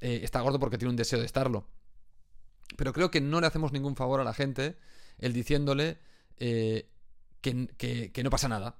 eh, 0.00 0.20
está 0.22 0.40
gordo 0.40 0.58
porque 0.58 0.78
tiene 0.78 0.90
un 0.90 0.96
deseo 0.96 1.18
de 1.18 1.26
estarlo. 1.26 1.68
Pero 2.76 2.92
creo 2.92 3.10
que 3.10 3.20
no 3.20 3.40
le 3.40 3.46
hacemos 3.46 3.72
ningún 3.72 3.96
favor 3.96 4.20
a 4.20 4.24
la 4.24 4.34
gente 4.34 4.76
el 5.18 5.32
diciéndole 5.32 5.98
que, 6.38 6.86
que, 7.40 8.12
que 8.12 8.22
no 8.22 8.30
pasa 8.30 8.48
nada. 8.48 8.76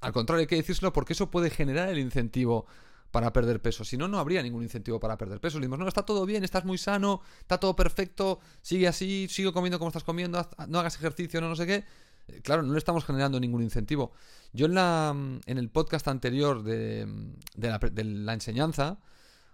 Al 0.00 0.12
contrario, 0.12 0.40
hay 0.40 0.46
que 0.46 0.56
decírselo 0.56 0.92
porque 0.92 1.12
eso 1.12 1.30
puede 1.30 1.50
generar 1.50 1.88
el 1.88 1.98
incentivo 1.98 2.66
para 3.10 3.32
perder 3.32 3.60
peso. 3.62 3.84
Si 3.84 3.96
no, 3.96 4.08
no 4.08 4.18
habría 4.18 4.42
ningún 4.42 4.62
incentivo 4.62 5.00
para 5.00 5.16
perder 5.16 5.40
peso. 5.40 5.58
Le 5.58 5.62
decimos, 5.62 5.78
no, 5.78 5.88
está 5.88 6.02
todo 6.04 6.26
bien, 6.26 6.44
estás 6.44 6.64
muy 6.64 6.78
sano, 6.78 7.22
está 7.40 7.58
todo 7.58 7.74
perfecto, 7.74 8.40
sigue 8.62 8.88
así, 8.88 9.28
sigue 9.30 9.52
comiendo 9.52 9.78
como 9.78 9.88
estás 9.88 10.04
comiendo, 10.04 10.46
no 10.68 10.78
hagas 10.78 10.96
ejercicio, 10.96 11.40
no, 11.40 11.48
no 11.48 11.56
sé 11.56 11.66
qué. 11.66 11.84
Eh, 12.28 12.40
claro, 12.42 12.62
no 12.62 12.72
le 12.72 12.78
estamos 12.78 13.04
generando 13.04 13.40
ningún 13.40 13.62
incentivo. 13.62 14.12
Yo 14.52 14.66
en, 14.66 14.74
la, 14.74 15.14
en 15.46 15.58
el 15.58 15.70
podcast 15.70 16.08
anterior 16.08 16.62
de, 16.62 17.06
la, 17.56 18.32
enseñanza 18.32 18.98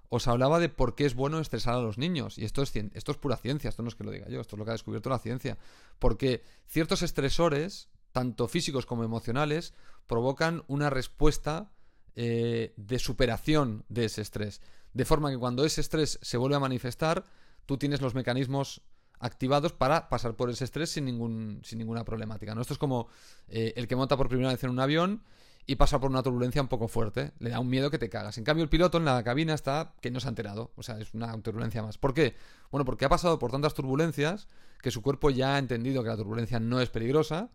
os 0.09 0.29
hablaba 0.29 0.61
de 0.61 0.69
por 0.69 0.95
qué 0.95 1.07
es 1.07 1.15
bueno 1.15 1.41
estresar 1.41 1.75
a 1.75 1.81
los 1.81 1.99
niños. 1.99 2.39
Y 2.39 2.45
esto 2.45 2.63
es, 2.63 2.75
esto 2.77 3.13
es 3.13 3.19
pura 3.19 3.37
ciencia, 3.37 3.71
esto 3.71 3.83
no 3.83 3.89
es 3.89 3.95
que 3.95 4.05
lo 4.05 4.11
diga 4.11 4.29
yo, 4.29 4.41
esto 4.41 4.57
es 4.57 4.59
lo 4.59 4.65
que 4.65 4.71
ha 4.71 4.75
descubierto 4.75 5.11
la 5.11 5.19
ciencia. 5.19 5.59
Porque 5.99 6.45
ciertos 6.67 7.03
estresores, 7.03 7.89
tanto 8.13 8.47
físicos 8.49 8.87
como 8.87 9.05
emocionales, 9.05 9.75
provocan 10.07 10.63
una 10.69 10.91
respuesta 10.91 11.71
eh, 12.17 12.73
de 12.77 12.99
superación 12.99 13.85
de 13.89 14.05
ese 14.05 14.23
estrés. 14.23 14.61
De 14.93 15.05
forma 15.05 15.31
que 15.31 15.39
cuando 15.39 15.65
ese 15.65 15.81
estrés 15.81 16.19
se 16.23 16.37
vuelve 16.37 16.57
a 16.57 16.61
manifestar, 16.61 17.25
tú 17.67 17.77
tienes 17.77 18.01
los 18.01 18.15
mecanismos 18.15 18.83
activados 19.19 19.73
para 19.73 20.09
pasar 20.09 20.37
por 20.37 20.51
ese 20.51 20.65
estrés 20.65 20.91
sin, 20.91 21.05
ningún, 21.05 21.61
sin 21.65 21.79
ninguna 21.79 22.05
problemática. 22.05 22.55
¿no? 22.55 22.61
Esto 22.61 22.75
es 22.75 22.79
como 22.79 23.09
eh, 23.49 23.73
el 23.77 23.89
que 23.89 23.97
monta 23.97 24.17
por 24.17 24.29
primera 24.29 24.51
vez 24.51 24.63
en 24.63 24.71
un 24.71 24.81
avión 24.81 25.23
y 25.67 25.77
pasa 25.77 25.99
por 25.99 26.11
una 26.11 26.23
turbulencia 26.23 26.61
un 26.61 26.69
poco 26.69 26.89
fuerte. 26.89 27.33
Le 27.39 27.51
da 27.51 27.59
un 27.59 27.69
miedo 27.69 27.91
que 27.91 27.99
te 27.99 28.11
cagas. 28.11 28.37
En 28.39 28.45
cambio, 28.45 28.63
el 28.65 28.69
piloto 28.69 28.99
en 28.99 29.07
la 29.07 29.23
cabina 29.25 29.55
está 29.55 29.95
que 30.01 30.11
no 30.11 30.21
se 30.21 30.29
ha 30.29 30.31
enterado. 30.31 30.73
O 30.77 30.83
sea, 30.83 30.99
es 30.99 31.15
una 31.15 31.37
turbulencia 31.43 31.83
más. 31.83 31.97
¿Por 31.97 32.13
qué? 32.13 32.37
Bueno, 32.71 32.85
porque 32.85 33.07
ha 33.07 33.09
pasado 33.09 33.39
por 33.39 33.51
tantas 33.51 33.75
turbulencias 33.75 34.47
que 34.83 34.91
su 34.91 35.01
cuerpo 35.01 35.31
ya 35.31 35.55
ha 35.55 35.59
entendido 35.59 36.03
que 36.03 36.11
la 36.11 36.17
turbulencia 36.17 36.61
no 36.61 36.81
es 36.81 36.91
peligrosa, 36.91 37.51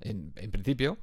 en, 0.00 0.32
en 0.36 0.50
principio, 0.50 0.98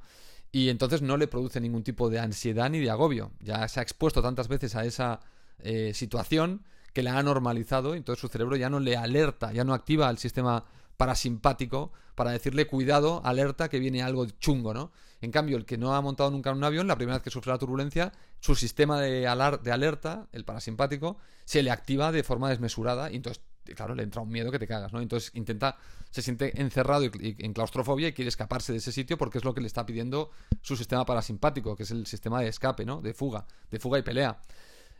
y 0.52 0.68
entonces 0.68 1.00
no 1.00 1.16
le 1.16 1.26
produce 1.26 1.60
ningún 1.60 1.82
tipo 1.82 2.10
de 2.10 2.20
ansiedad 2.20 2.68
ni 2.68 2.78
de 2.78 2.90
agobio. 2.90 3.32
Ya 3.40 3.66
se 3.68 3.80
ha 3.80 3.82
expuesto 3.82 4.22
tantas 4.22 4.48
veces 4.48 4.76
a 4.76 4.84
esa 4.84 5.20
eh, 5.58 5.92
situación 5.94 6.62
que 6.92 7.02
la 7.02 7.18
ha 7.18 7.22
normalizado 7.22 7.94
y 7.94 7.98
entonces 7.98 8.20
su 8.20 8.28
cerebro 8.28 8.56
ya 8.56 8.68
no 8.68 8.78
le 8.78 8.96
alerta, 8.96 9.50
ya 9.52 9.64
no 9.64 9.72
activa 9.72 10.10
el 10.10 10.18
sistema 10.18 10.66
parasimpático 10.98 11.90
para 12.14 12.32
decirle 12.32 12.66
cuidado, 12.66 13.22
alerta 13.24 13.70
que 13.70 13.78
viene 13.78 14.02
algo 14.02 14.26
chungo, 14.26 14.74
¿no? 14.74 14.92
En 15.22 15.30
cambio, 15.30 15.56
el 15.56 15.64
que 15.64 15.78
no 15.78 15.94
ha 15.94 16.00
montado 16.02 16.30
nunca 16.30 16.50
en 16.50 16.58
un 16.58 16.64
avión, 16.64 16.86
la 16.86 16.96
primera 16.96 17.16
vez 17.16 17.24
que 17.24 17.30
sufre 17.30 17.50
la 17.50 17.58
turbulencia, 17.58 18.12
su 18.40 18.54
sistema 18.54 19.00
de, 19.00 19.20
de 19.62 19.72
alerta, 19.72 20.28
el 20.32 20.44
parasimpático, 20.44 21.16
se 21.44 21.62
le 21.62 21.70
activa 21.70 22.12
de 22.12 22.22
forma 22.22 22.50
desmesurada 22.50 23.10
y 23.10 23.16
entonces 23.16 23.42
claro, 23.74 23.94
le 23.94 24.02
entra 24.02 24.22
un 24.22 24.28
miedo 24.28 24.50
que 24.50 24.58
te 24.58 24.66
cagas, 24.66 24.92
¿no? 24.92 25.00
Entonces 25.00 25.30
intenta, 25.34 25.76
se 26.10 26.22
siente 26.22 26.60
encerrado 26.60 27.04
y, 27.04 27.36
en 27.38 27.52
claustrofobia 27.52 28.08
y 28.08 28.12
quiere 28.12 28.28
escaparse 28.28 28.72
de 28.72 28.78
ese 28.78 28.92
sitio 28.92 29.18
porque 29.18 29.38
es 29.38 29.44
lo 29.44 29.54
que 29.54 29.60
le 29.60 29.66
está 29.66 29.86
pidiendo 29.86 30.30
su 30.60 30.76
sistema 30.76 31.04
parasimpático, 31.04 31.76
que 31.76 31.84
es 31.84 31.90
el 31.90 32.06
sistema 32.06 32.40
de 32.40 32.48
escape, 32.48 32.84
¿no? 32.84 33.00
De 33.00 33.14
fuga, 33.14 33.46
de 33.70 33.78
fuga 33.78 33.98
y 33.98 34.02
pelea. 34.02 34.40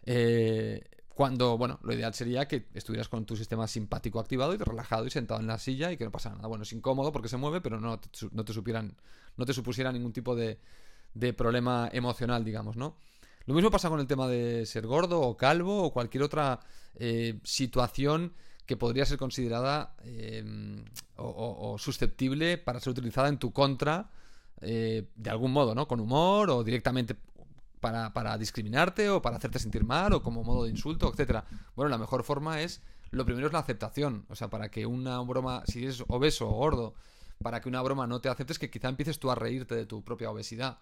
Eh, 0.04 0.82
cuando, 1.08 1.58
bueno, 1.58 1.78
lo 1.82 1.92
ideal 1.92 2.14
sería 2.14 2.48
que 2.48 2.66
estuvieras 2.74 3.08
con 3.08 3.26
tu 3.26 3.36
sistema 3.36 3.66
simpático 3.66 4.18
activado 4.18 4.54
y 4.54 4.56
relajado 4.56 5.06
y 5.06 5.10
sentado 5.10 5.40
en 5.40 5.46
la 5.46 5.58
silla 5.58 5.92
y 5.92 5.96
que 5.96 6.04
no 6.04 6.10
pasara 6.10 6.36
nada. 6.36 6.48
Bueno, 6.48 6.62
es 6.64 6.72
incómodo 6.72 7.12
porque 7.12 7.28
se 7.28 7.36
mueve, 7.36 7.60
pero 7.60 7.80
no 7.80 8.00
te, 8.00 8.08
no 8.32 8.44
te 8.44 8.52
supieran, 8.52 8.96
no 9.36 9.44
te 9.44 9.52
supusiera 9.52 9.92
ningún 9.92 10.12
tipo 10.12 10.34
de, 10.34 10.58
de 11.14 11.32
problema 11.32 11.90
emocional, 11.92 12.44
digamos, 12.44 12.76
¿no? 12.76 12.96
Lo 13.46 13.54
mismo 13.54 13.70
pasa 13.70 13.88
con 13.88 14.00
el 14.00 14.06
tema 14.06 14.28
de 14.28 14.66
ser 14.66 14.86
gordo 14.86 15.20
o 15.20 15.36
calvo 15.36 15.82
o 15.82 15.92
cualquier 15.92 16.22
otra 16.22 16.60
eh, 16.94 17.40
situación 17.42 18.32
que 18.72 18.78
podría 18.78 19.04
ser 19.04 19.18
considerada 19.18 19.94
eh, 20.02 20.42
o, 21.16 21.76
susceptible 21.78 22.56
para 22.56 22.80
ser 22.80 22.92
utilizada 22.92 23.28
en 23.28 23.36
tu 23.36 23.52
contra 23.52 24.08
eh, 24.62 25.10
de 25.14 25.28
algún 25.28 25.52
modo, 25.52 25.74
¿no? 25.74 25.86
Con 25.86 26.00
humor 26.00 26.48
o 26.48 26.64
directamente 26.64 27.14
para, 27.80 28.14
para, 28.14 28.38
discriminarte 28.38 29.10
o 29.10 29.20
para 29.20 29.36
hacerte 29.36 29.58
sentir 29.58 29.84
mal 29.84 30.14
o 30.14 30.22
como 30.22 30.42
modo 30.42 30.64
de 30.64 30.70
insulto, 30.70 31.10
etcétera. 31.10 31.44
Bueno, 31.76 31.90
la 31.90 31.98
mejor 31.98 32.24
forma 32.24 32.62
es, 32.62 32.80
lo 33.10 33.26
primero 33.26 33.46
es 33.46 33.52
la 33.52 33.58
aceptación. 33.58 34.24
O 34.30 34.36
sea, 34.36 34.48
para 34.48 34.70
que 34.70 34.86
una 34.86 35.20
broma, 35.20 35.64
si 35.66 35.82
eres 35.82 36.02
obeso 36.08 36.48
o 36.48 36.52
gordo, 36.52 36.94
para 37.42 37.60
que 37.60 37.68
una 37.68 37.82
broma 37.82 38.06
no 38.06 38.22
te 38.22 38.30
aceptes, 38.30 38.58
que 38.58 38.70
quizá 38.70 38.88
empieces 38.88 39.18
tú 39.18 39.30
a 39.30 39.34
reírte 39.34 39.74
de 39.74 39.84
tu 39.84 40.02
propia 40.02 40.30
obesidad, 40.30 40.78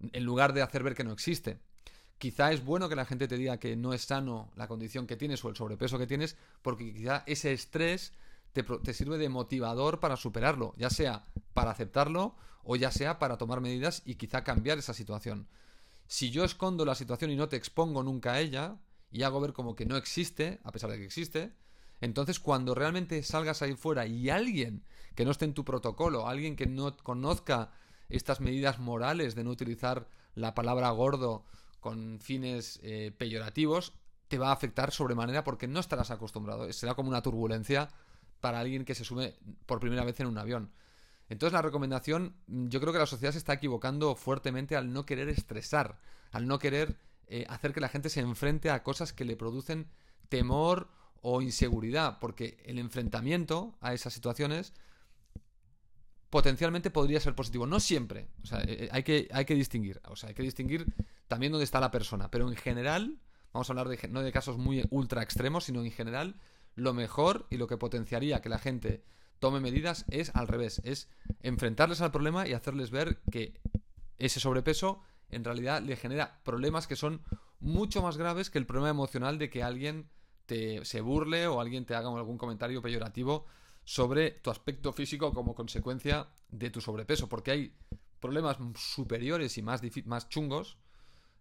en 0.00 0.24
lugar 0.24 0.54
de 0.54 0.62
hacer 0.62 0.82
ver 0.82 0.94
que 0.94 1.04
no 1.04 1.12
existe. 1.12 1.60
Quizá 2.18 2.52
es 2.52 2.64
bueno 2.64 2.88
que 2.88 2.96
la 2.96 3.04
gente 3.04 3.28
te 3.28 3.36
diga 3.36 3.58
que 3.58 3.76
no 3.76 3.92
es 3.92 4.02
sano 4.02 4.50
la 4.56 4.68
condición 4.68 5.06
que 5.06 5.16
tienes 5.16 5.44
o 5.44 5.48
el 5.48 5.56
sobrepeso 5.56 5.98
que 5.98 6.06
tienes, 6.06 6.36
porque 6.62 6.92
quizá 6.92 7.24
ese 7.26 7.52
estrés 7.52 8.12
te, 8.52 8.62
te, 8.62 8.94
sirve 8.94 9.18
de 9.18 9.28
motivador 9.28 10.00
para 10.00 10.16
superarlo, 10.16 10.74
ya 10.78 10.88
sea 10.88 11.24
para 11.52 11.70
aceptarlo 11.70 12.34
o 12.64 12.76
ya 12.76 12.90
sea 12.90 13.18
para 13.18 13.36
tomar 13.36 13.60
medidas 13.60 14.02
y 14.06 14.14
quizá 14.14 14.44
cambiar 14.44 14.78
esa 14.78 14.94
situación. 14.94 15.46
Si 16.06 16.30
yo 16.30 16.44
escondo 16.44 16.84
la 16.84 16.94
situación 16.94 17.30
y 17.30 17.36
no 17.36 17.48
te 17.48 17.56
expongo 17.56 18.02
nunca 18.02 18.32
a 18.32 18.40
ella, 18.40 18.78
y 19.10 19.22
hago 19.22 19.40
ver 19.40 19.52
como 19.52 19.74
que 19.76 19.86
no 19.86 19.96
existe, 19.96 20.60
a 20.64 20.72
pesar 20.72 20.90
de 20.90 20.98
que 20.98 21.04
existe, 21.04 21.52
entonces 22.00 22.40
cuando 22.40 22.74
realmente 22.74 23.22
salgas 23.22 23.62
ahí 23.62 23.74
fuera 23.74 24.06
y 24.06 24.28
alguien 24.30 24.84
que 25.14 25.24
no 25.24 25.30
esté 25.30 25.46
en 25.46 25.54
tu 25.54 25.64
protocolo, 25.64 26.28
alguien 26.28 26.56
que 26.56 26.66
no 26.66 26.96
conozca 26.98 27.70
estas 28.08 28.40
medidas 28.40 28.78
morales 28.78 29.34
de 29.34 29.44
no 29.44 29.50
utilizar 29.50 30.08
la 30.34 30.54
palabra 30.54 30.90
gordo 30.90 31.44
con 31.86 32.18
fines 32.18 32.80
eh, 32.82 33.12
peyorativos, 33.16 33.92
te 34.26 34.38
va 34.38 34.48
a 34.48 34.52
afectar 34.52 34.90
sobremanera 34.90 35.44
porque 35.44 35.68
no 35.68 35.78
estarás 35.78 36.10
acostumbrado. 36.10 36.72
Será 36.72 36.94
como 36.96 37.10
una 37.10 37.22
turbulencia 37.22 37.90
para 38.40 38.58
alguien 38.58 38.84
que 38.84 38.96
se 38.96 39.04
sube 39.04 39.38
por 39.66 39.78
primera 39.78 40.02
vez 40.02 40.18
en 40.18 40.26
un 40.26 40.36
avión. 40.36 40.72
Entonces 41.28 41.52
la 41.52 41.62
recomendación, 41.62 42.34
yo 42.48 42.80
creo 42.80 42.92
que 42.92 42.98
la 42.98 43.06
sociedad 43.06 43.30
se 43.30 43.38
está 43.38 43.52
equivocando 43.52 44.16
fuertemente 44.16 44.74
al 44.74 44.92
no 44.92 45.06
querer 45.06 45.28
estresar, 45.28 46.00
al 46.32 46.48
no 46.48 46.58
querer 46.58 46.96
eh, 47.28 47.46
hacer 47.48 47.72
que 47.72 47.80
la 47.80 47.88
gente 47.88 48.08
se 48.08 48.18
enfrente 48.18 48.68
a 48.70 48.82
cosas 48.82 49.12
que 49.12 49.24
le 49.24 49.36
producen 49.36 49.86
temor 50.28 50.88
o 51.22 51.40
inseguridad, 51.40 52.18
porque 52.18 52.58
el 52.64 52.80
enfrentamiento 52.80 53.76
a 53.80 53.94
esas 53.94 54.12
situaciones 54.12 54.72
potencialmente 56.30 56.90
podría 56.90 57.20
ser 57.20 57.36
positivo. 57.36 57.64
No 57.64 57.78
siempre. 57.78 58.26
O 58.42 58.46
sea, 58.46 58.60
eh, 58.66 58.88
hay, 58.90 59.04
que, 59.04 59.28
hay 59.30 59.44
que 59.44 59.54
distinguir. 59.54 60.00
O 60.08 60.16
sea, 60.16 60.30
hay 60.30 60.34
que 60.34 60.42
distinguir 60.42 60.92
también 61.28 61.52
dónde 61.52 61.64
está 61.64 61.80
la 61.80 61.90
persona. 61.90 62.30
Pero 62.30 62.48
en 62.48 62.56
general, 62.56 63.18
vamos 63.52 63.68
a 63.68 63.72
hablar 63.72 63.88
de, 63.88 64.08
no 64.08 64.22
de 64.22 64.32
casos 64.32 64.58
muy 64.58 64.86
ultra 64.90 65.22
extremos, 65.22 65.64
sino 65.64 65.82
en 65.82 65.90
general, 65.90 66.36
lo 66.74 66.92
mejor 66.92 67.46
y 67.50 67.56
lo 67.56 67.66
que 67.66 67.76
potenciaría 67.76 68.40
que 68.40 68.48
la 68.48 68.58
gente 68.58 69.04
tome 69.38 69.60
medidas 69.60 70.04
es 70.08 70.34
al 70.34 70.48
revés. 70.48 70.80
Es 70.84 71.08
enfrentarles 71.42 72.00
al 72.00 72.12
problema 72.12 72.46
y 72.46 72.52
hacerles 72.52 72.90
ver 72.90 73.20
que 73.30 73.60
ese 74.18 74.40
sobrepeso 74.40 75.02
en 75.28 75.44
realidad 75.44 75.82
le 75.82 75.96
genera 75.96 76.40
problemas 76.44 76.86
que 76.86 76.96
son 76.96 77.22
mucho 77.58 78.02
más 78.02 78.16
graves 78.16 78.50
que 78.50 78.58
el 78.58 78.66
problema 78.66 78.90
emocional 78.90 79.38
de 79.38 79.50
que 79.50 79.62
alguien 79.62 80.08
te 80.46 80.84
se 80.84 81.00
burle 81.00 81.46
o 81.48 81.60
alguien 81.60 81.84
te 81.84 81.94
haga 81.94 82.08
algún 82.08 82.38
comentario 82.38 82.80
peyorativo 82.80 83.46
sobre 83.84 84.30
tu 84.30 84.50
aspecto 84.50 84.92
físico 84.92 85.32
como 85.32 85.54
consecuencia 85.54 86.28
de 86.48 86.70
tu 86.70 86.80
sobrepeso, 86.80 87.28
porque 87.28 87.50
hay 87.50 87.76
problemas 88.20 88.56
superiores 88.74 89.58
y 89.58 89.62
más, 89.62 89.80
más 90.04 90.28
chungos 90.28 90.78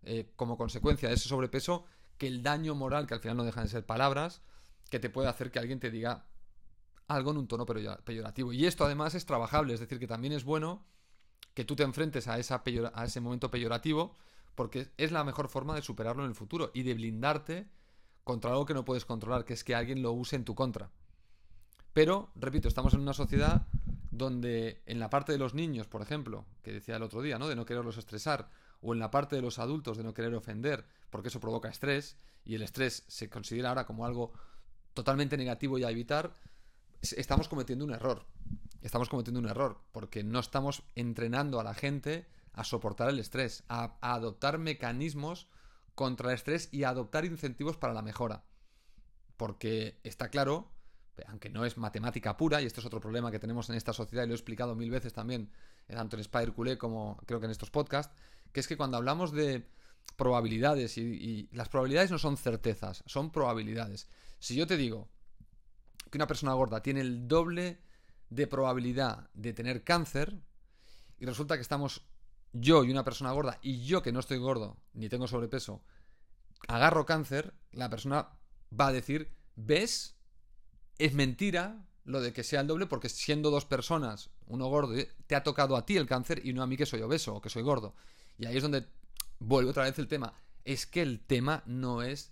eh, 0.05 0.31
como 0.35 0.57
consecuencia 0.57 1.09
de 1.09 1.15
ese 1.15 1.29
sobrepeso 1.29 1.85
que 2.17 2.27
el 2.27 2.43
daño 2.43 2.75
moral, 2.75 3.07
que 3.07 3.13
al 3.13 3.19
final 3.19 3.38
no 3.38 3.43
dejan 3.43 3.63
de 3.63 3.69
ser 3.69 3.85
palabras, 3.85 4.41
que 4.89 5.00
te 5.00 5.09
puede 5.09 5.27
hacer 5.27 5.51
que 5.51 5.59
alguien 5.59 5.79
te 5.79 5.91
diga 5.91 6.25
algo 7.07 7.31
en 7.31 7.38
un 7.38 7.47
tono 7.47 7.65
peyorativo. 7.65 8.53
Y 8.53 8.65
esto 8.65 8.86
además 8.86 9.15
es 9.15 9.25
trabajable, 9.25 9.73
es 9.73 9.80
decir, 9.80 9.99
que 9.99 10.08
también 10.08 10.34
es 10.34 10.43
bueno 10.43 10.86
que 11.53 11.65
tú 11.65 11.75
te 11.75 11.84
enfrentes 11.84 12.27
a, 12.27 12.38
esa 12.39 12.63
a 12.93 13.06
ese 13.06 13.21
momento 13.21 13.51
peyorativo, 13.51 14.15
porque 14.56 14.91
es 14.97 15.12
la 15.12 15.23
mejor 15.23 15.49
forma 15.49 15.75
de 15.75 15.82
superarlo 15.82 16.23
en 16.23 16.30
el 16.30 16.36
futuro 16.36 16.71
y 16.73 16.84
de 16.84 16.93
blindarte 16.93 17.69
contra 18.23 18.51
algo 18.51 18.65
que 18.65 18.73
no 18.73 18.86
puedes 18.86 19.06
controlar, 19.06 19.45
que 19.45 19.53
es 19.53 19.63
que 19.63 19.75
alguien 19.75 20.01
lo 20.01 20.12
use 20.12 20.36
en 20.36 20.45
tu 20.45 20.56
contra. 20.56 20.89
Pero, 21.93 22.32
repito, 22.36 22.67
estamos 22.67 22.93
en 22.93 23.01
una 23.01 23.13
sociedad 23.13 23.67
donde 24.12 24.82
en 24.86 24.99
la 24.99 25.10
parte 25.10 25.32
de 25.32 25.38
los 25.38 25.53
niños, 25.53 25.88
por 25.88 26.01
ejemplo, 26.01 26.45
que 26.63 26.73
decía 26.73 26.95
el 26.95 27.03
otro 27.03 27.21
día, 27.21 27.38
¿no? 27.38 27.47
De 27.47 27.56
no 27.56 27.65
quererlos 27.65 27.97
estresar, 27.97 28.49
o 28.81 28.93
en 28.93 28.99
la 28.99 29.11
parte 29.11 29.35
de 29.35 29.41
los 29.41 29.59
adultos 29.59 29.97
de 29.97 30.03
no 30.03 30.13
querer 30.13 30.33
ofender, 30.35 30.85
porque 31.09 31.29
eso 31.29 31.39
provoca 31.39 31.69
estrés, 31.69 32.17
y 32.43 32.55
el 32.55 32.61
estrés 32.61 33.03
se 33.07 33.29
considera 33.29 33.69
ahora 33.69 33.85
como 33.85 34.05
algo 34.05 34.33
totalmente 34.93 35.38
negativo 35.38 35.77
y 35.77 35.83
a 35.83 35.89
evitar, 35.89 36.35
estamos 37.01 37.47
cometiendo 37.47 37.85
un 37.85 37.93
error. 37.93 38.25
Estamos 38.81 39.09
cometiendo 39.09 39.39
un 39.39 39.49
error, 39.49 39.81
porque 39.91 40.23
no 40.23 40.39
estamos 40.39 40.83
entrenando 40.95 41.59
a 41.59 41.63
la 41.63 41.73
gente 41.73 42.27
a 42.53 42.63
soportar 42.63 43.09
el 43.09 43.19
estrés, 43.19 43.63
a, 43.67 43.97
adoptar 44.01 44.59
mecanismos 44.59 45.47
contra 45.95 46.29
el 46.29 46.35
estrés 46.35 46.69
y 46.71 46.83
a 46.83 46.89
adoptar 46.89 47.25
incentivos 47.25 47.77
para 47.77 47.93
la 47.93 48.01
mejora. 48.01 48.43
Porque 49.38 49.99
está 50.03 50.29
claro 50.29 50.71
aunque 51.27 51.49
no 51.49 51.65
es 51.65 51.77
matemática 51.77 52.38
pura, 52.38 52.61
y 52.61 52.65
esto 52.65 52.81
es 52.81 52.85
otro 52.85 52.99
problema 52.99 53.31
que 53.31 53.39
tenemos 53.39 53.69
en 53.69 53.75
esta 53.75 53.93
sociedad, 53.93 54.23
y 54.23 54.27
lo 54.27 54.33
he 54.33 54.35
explicado 54.35 54.75
mil 54.75 54.91
veces 54.91 55.13
también, 55.13 55.49
tanto 55.88 56.15
en 56.15 56.21
Spider 56.21 56.53
Culé 56.53 56.77
como 56.77 57.17
creo 57.25 57.39
que 57.39 57.45
en 57.45 57.51
estos 57.51 57.71
podcasts, 57.71 58.13
que 58.56 58.62
es 58.62 58.70
que 58.70 58.78
cuando 58.78 58.96
hablamos 58.96 59.34
de 59.34 59.68
probabilidades, 60.15 60.98
y, 60.98 61.50
las 61.52 61.68
probabilidades 61.68 62.10
no 62.10 62.18
son 62.18 62.38
certezas, 62.38 63.04
son 63.06 63.30
probabilidades. 63.30 64.08
Si 64.39 64.56
yo 64.56 64.65
te 64.65 64.78
digo 64.78 65.10
que 66.10 66.18
una 66.18 66.26
persona 66.26 66.54
gorda 66.54 66.82
tiene 66.82 67.02
el 67.02 67.28
doble 67.28 67.82
de 68.30 68.48
probabilidad 68.48 69.30
de 69.34 69.52
tener 69.52 69.84
cáncer, 69.84 70.39
y 71.20 71.26
resulta 71.26 71.58
que 71.58 71.63
estamos 71.63 72.06
yo 72.54 72.86
y 72.86 72.91
una 72.91 73.04
persona 73.04 73.34
gorda, 73.34 73.60
y 73.62 73.84
yo 73.84 74.02
que 74.02 74.13
no 74.13 74.22
estoy 74.22 74.38
gordo, 74.38 74.78
ni 74.94 75.10
tengo 75.10 75.28
sobrepeso, 75.28 75.84
agarro 76.70 77.06
cáncer, 77.06 77.54
la 77.74 77.89
persona 77.89 78.30
va 78.72 78.88
a 78.88 78.94
decir, 78.94 79.36
¿ves? 79.58 80.15
es 80.98 81.13
mentira 81.13 81.86
lo 82.06 82.22
de 82.22 82.32
que 82.32 82.46
sea 82.46 82.62
el 82.62 82.68
doble 82.68 82.86
porque 82.86 83.10
siendo 83.10 83.52
dos 83.52 83.65
personas, 83.65 84.30
uno 84.48 84.68
gordo, 84.68 84.94
te 85.28 85.36
ha 85.36 85.44
tocado 85.44 85.76
a 85.76 85.86
ti 85.86 85.98
el 85.98 86.08
cáncer 86.08 86.39
y 86.46 86.54
no 86.54 86.63
a 86.63 86.68
mí 86.68 86.78
que 86.78 86.86
soy 86.86 87.02
obeso 87.02 87.36
o 87.36 87.41
que 87.41 87.50
soy 87.50 87.63
gordo. 87.63 87.96
Y 88.38 88.45
ahí 88.45 88.58
es 88.58 88.63
donde 88.63 88.86
vuelve 89.39 89.71
otra 89.71 89.84
vez 89.84 89.98
el 90.00 90.08
tema. 90.08 90.34
Es 90.63 90.86
que 90.86 91.02
el 91.02 91.19
tema 91.19 91.63
no 91.65 92.02
es 92.02 92.32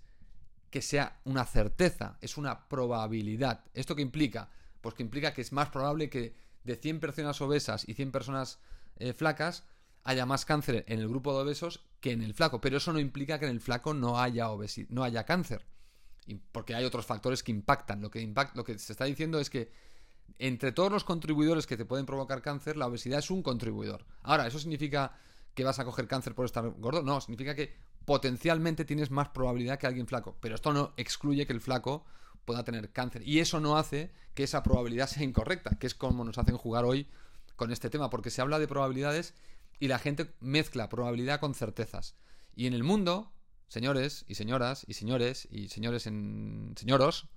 que 0.70 0.82
sea 0.82 1.20
una 1.24 1.46
certeza, 1.46 2.18
es 2.22 2.38
una 2.38 2.68
probabilidad. 2.68 3.64
¿Esto 3.74 3.96
qué 3.96 4.02
implica? 4.02 4.50
Pues 4.82 4.96
que 4.96 5.04
implica 5.04 5.34
que 5.34 5.42
es 5.42 5.52
más 5.52 5.70
probable 5.70 6.10
que 6.10 6.36
de 6.64 6.76
100 6.76 7.00
personas 7.00 7.40
obesas 7.42 7.88
y 7.88 7.94
100 7.94 8.12
personas 8.12 8.60
eh, 8.98 9.14
flacas 9.14 9.66
haya 10.04 10.26
más 10.26 10.46
cáncer 10.46 10.84
en 10.88 11.00
el 11.00 11.08
grupo 11.08 11.34
de 11.34 11.44
obesos 11.44 11.86
que 12.02 12.12
en 12.12 12.24
el 12.24 12.34
flaco. 12.34 12.60
Pero 12.60 12.78
eso 12.78 12.92
no 12.92 13.00
implica 13.00 13.40
que 13.40 13.46
en 13.46 13.52
el 13.52 13.62
flaco 13.62 13.94
no 13.94 14.20
haya, 14.20 14.48
no 14.90 15.04
haya 15.04 15.26
cáncer 15.26 15.66
porque 16.52 16.76
hay 16.76 16.86
otros 16.86 17.06
factores 17.06 17.44
que 17.44 17.52
impactan. 17.52 18.02
Lo 18.02 18.10
que, 18.10 18.34
lo 18.56 18.64
que 18.64 18.78
se 18.78 18.94
está 18.94 19.06
diciendo 19.06 19.40
es 19.40 19.50
que 19.50 19.72
entre 20.40 20.72
todos 20.72 20.92
los 20.92 21.04
contribuidores 21.04 21.68
que 21.68 21.78
te 21.78 21.86
pueden 21.86 22.06
provocar 22.06 22.42
cáncer, 22.42 22.78
la 22.78 22.88
obesidad 22.88 23.20
es 23.20 23.30
un 23.30 23.44
contribuidor. 23.44 24.06
Ahora, 24.22 24.48
¿eso 24.48 24.60
significa 24.60 25.18
que 25.54 25.64
vas 25.64 25.80
a 25.80 25.86
coger 25.86 26.08
cáncer 26.08 26.36
por 26.36 26.46
estar 26.46 26.70
gordo? 26.72 27.04
No, 27.04 27.22
significa 27.22 27.56
que 27.56 27.76
potencialmente 28.06 28.86
tienes 28.86 29.12
más 29.12 29.30
probabilidad 29.30 29.80
que 29.80 29.88
alguien 29.88 30.08
flaco. 30.08 30.38
Pero 30.40 30.56
esto 30.56 30.74
no 30.74 30.94
excluye 30.98 31.46
que 31.46 31.54
el 31.54 31.62
flaco 31.62 32.06
pueda 32.46 32.64
tener 32.64 32.92
cáncer. 32.92 33.28
Y 33.28 33.40
eso 33.40 33.60
no 33.60 33.78
hace 33.78 34.12
que 34.34 34.44
esa 34.44 34.64
probabilidad 34.64 35.08
sea 35.08 35.24
incorrecta, 35.24 35.78
que 35.80 35.88
es 35.88 35.96
como 35.96 36.24
nos 36.24 36.38
hacen 36.38 36.58
jugar 36.58 36.86
hoy 36.86 37.08
con 37.56 37.72
este 37.72 37.90
tema, 37.90 38.10
porque 38.10 38.30
se 38.30 38.42
habla 38.42 38.60
de 38.60 38.68
probabilidades 38.68 39.34
y 39.80 39.88
la 39.88 40.00
gente 40.00 40.34
mezcla 40.40 40.90
probabilidad 40.90 41.40
con 41.40 41.54
certezas. 41.54 42.16
Y 42.56 42.68
en 42.68 42.74
el 42.74 42.84
mundo 42.84 43.34
señores 43.74 44.24
y 44.28 44.36
señoras 44.36 44.86
y 44.88 44.94
señores 44.94 45.48
y 45.50 45.68
señores 45.70 46.06
en 46.06 46.76
señoros, 46.78 47.28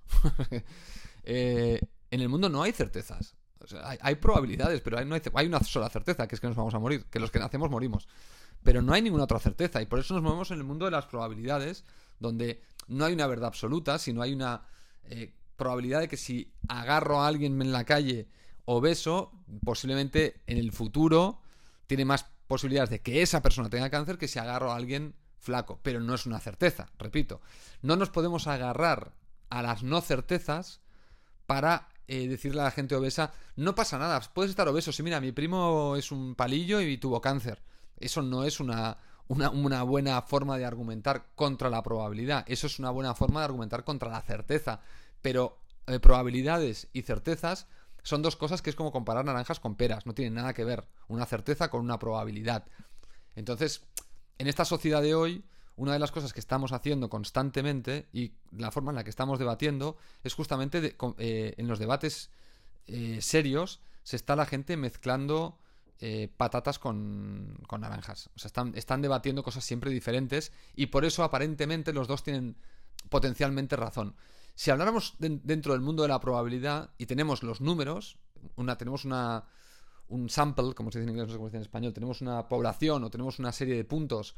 eh, 1.23 1.81
en 2.11 2.21
el 2.21 2.29
mundo 2.29 2.47
no 2.49 2.61
hay 2.61 2.71
certezas. 2.73 3.35
Hay, 3.83 4.15
probabilidades, 4.15 4.81
pero 4.81 4.97
hay, 4.97 5.07
hay, 5.33 5.47
una 5.47 5.59
sola 5.61 5.89
certeza, 5.89 6.27
que 6.27 6.35
es 6.35 6.41
que 6.41 6.47
nos 6.47 6.55
vamos 6.55 6.73
a 6.73 6.79
morir, 6.79 7.05
que 7.09 7.19
los 7.19 7.31
que 7.31 7.39
nacemos 7.39 7.69
morimos. 7.69 8.07
Pero 8.63 8.81
no 8.81 8.93
hay 8.93 9.01
ninguna 9.01 9.23
otra 9.23 9.39
certeza, 9.39 9.81
y 9.81 9.85
por 9.85 9.99
eso 9.99 10.13
nos 10.13 10.23
movemos 10.23 10.51
en 10.51 10.57
el 10.57 10.63
mundo 10.63 10.85
de 10.85 10.91
las 10.91 11.05
probabilidades, 11.05 11.83
donde 12.19 12.61
no 12.87 13.05
hay 13.05 13.13
una 13.13 13.27
verdad 13.27 13.47
absoluta, 13.47 13.99
sino 13.99 14.21
hay 14.21 14.33
una 14.33 14.63
eh, 15.05 15.33
probabilidad 15.55 16.01
de 16.01 16.07
que 16.07 16.17
si 16.17 16.53
agarro 16.67 17.21
a 17.21 17.27
alguien 17.27 17.61
en 17.61 17.71
la 17.71 17.83
calle 17.83 18.27
obeso, 18.65 19.31
posiblemente 19.63 20.41
en 20.47 20.57
el 20.57 20.71
futuro 20.71 21.41
tiene 21.87 22.05
más 22.05 22.25
posibilidades 22.47 22.89
de 22.89 23.01
que 23.01 23.21
esa 23.21 23.41
persona 23.41 23.69
tenga 23.69 23.89
cáncer 23.89 24.17
que 24.17 24.27
si 24.27 24.39
agarro 24.39 24.71
a 24.71 24.75
alguien 24.75 25.15
flaco, 25.37 25.79
pero 25.83 25.99
no 25.99 26.13
es 26.13 26.25
una 26.25 26.39
certeza, 26.39 26.87
repito. 26.97 27.41
No 27.81 27.95
nos 27.95 28.09
podemos 28.09 28.47
agarrar 28.47 29.13
a 29.49 29.61
las 29.61 29.83
no 29.83 30.01
certezas 30.01 30.81
para 31.45 31.89
eh, 32.07 32.27
decirle 32.27 32.61
a 32.61 32.65
la 32.65 32.71
gente 32.71 32.95
obesa, 32.95 33.33
no 33.55 33.75
pasa 33.75 33.97
nada, 33.97 34.21
puedes 34.33 34.51
estar 34.51 34.67
obeso, 34.67 34.91
sí, 34.91 35.03
mira, 35.03 35.19
mi 35.19 35.31
primo 35.31 35.95
es 35.95 36.11
un 36.11 36.35
palillo 36.35 36.79
y 36.81 36.97
tuvo 36.97 37.21
cáncer. 37.21 37.61
Eso 37.97 38.21
no 38.21 38.43
es 38.43 38.59
una, 38.59 38.97
una, 39.27 39.49
una, 39.49 39.83
buena 39.83 40.21
forma 40.21 40.57
de 40.57 40.65
argumentar 40.65 41.27
contra 41.35 41.69
la 41.69 41.83
probabilidad. 41.83 42.45
Eso 42.47 42.67
es 42.67 42.79
una 42.79 42.91
buena 42.91 43.13
forma 43.15 43.41
de 43.41 43.45
argumentar 43.45 43.83
contra 43.83 44.09
la 44.09 44.21
certeza. 44.21 44.81
Pero 45.21 45.59
eh, 45.87 45.99
probabilidades 45.99 46.87
y 46.93 47.01
certezas 47.01 47.67
son 48.03 48.21
dos 48.21 48.35
cosas 48.35 48.61
que 48.61 48.69
es 48.69 48.75
como 48.75 48.91
comparar 48.91 49.25
naranjas 49.25 49.59
con 49.59 49.75
peras. 49.75 50.05
No 50.05 50.13
tienen 50.13 50.35
nada 50.35 50.53
que 50.53 50.63
ver 50.63 50.87
una 51.07 51.25
certeza 51.25 51.69
con 51.69 51.81
una 51.81 51.99
probabilidad. 51.99 52.65
Entonces, 53.35 53.83
en 54.37 54.47
esta 54.47 54.63
sociedad 54.63 55.01
de 55.01 55.15
hoy, 55.15 55.43
una 55.77 55.93
de 55.93 55.99
las 55.99 56.11
cosas 56.11 56.33
que 56.33 56.39
estamos 56.39 56.73
haciendo 56.73 57.09
constantemente 57.09 58.07
y 58.11 58.33
la 58.51 58.71
forma 58.71 58.91
en 58.91 58.95
la 58.95 59.03
que 59.03 59.11
estamos 59.11 59.39
debatiendo 59.39 59.95
es 60.23 60.33
justamente 60.33 60.95
eh, 61.19 61.53
en 61.55 61.67
los 61.67 61.79
debates 61.79 62.31
eh, 62.87 63.19
serios 63.21 63.79
se 64.03 64.15
está 64.15 64.35
la 64.35 64.45
gente 64.45 64.75
mezclando 64.75 65.59
eh, 65.99 66.31
patatas 66.35 66.79
con, 66.79 67.59
con, 67.67 67.81
naranjas. 67.81 68.29
O 68.35 68.39
sea, 68.39 68.51
están, 68.73 69.01
debatiendo 69.01 69.43
cosas 69.43 69.63
siempre 69.65 69.91
diferentes 69.91 70.51
y 70.75 70.87
por 70.87 71.05
eso 71.05 71.23
aparentemente 71.23 71.93
los 71.93 72.07
dos 72.07 72.23
tienen 72.23 72.55
potencialmente 73.09 73.75
razón. 73.75 74.15
Si 74.55 74.71
habláramos 74.71 75.15
dentro 75.19 75.73
del 75.73 75.81
mundo 75.81 76.01
de 76.01 76.09
la 76.09 76.19
probabilidad 76.19 76.89
y 76.97 77.05
tenemos 77.05 77.43
los 77.43 77.61
números, 77.61 78.17
una, 78.55 78.77
tenemos 78.77 79.05
una, 79.05 79.45
un 80.07 80.29
sample, 80.29 80.73
como 80.73 80.91
se 80.91 80.99
dice 80.99 81.09
en 81.09 81.15
inglés, 81.15 81.27
no 81.27 81.33
sé 81.33 81.37
cómo 81.37 81.49
se 81.49 81.51
dice 81.51 81.57
en 81.57 81.63
español, 81.63 81.93
tenemos 81.93 82.21
una 82.21 82.47
población 82.47 83.03
o 83.03 83.09
tenemos 83.11 83.37
una 83.39 83.51
serie 83.51 83.75
de 83.75 83.83
puntos, 83.83 84.35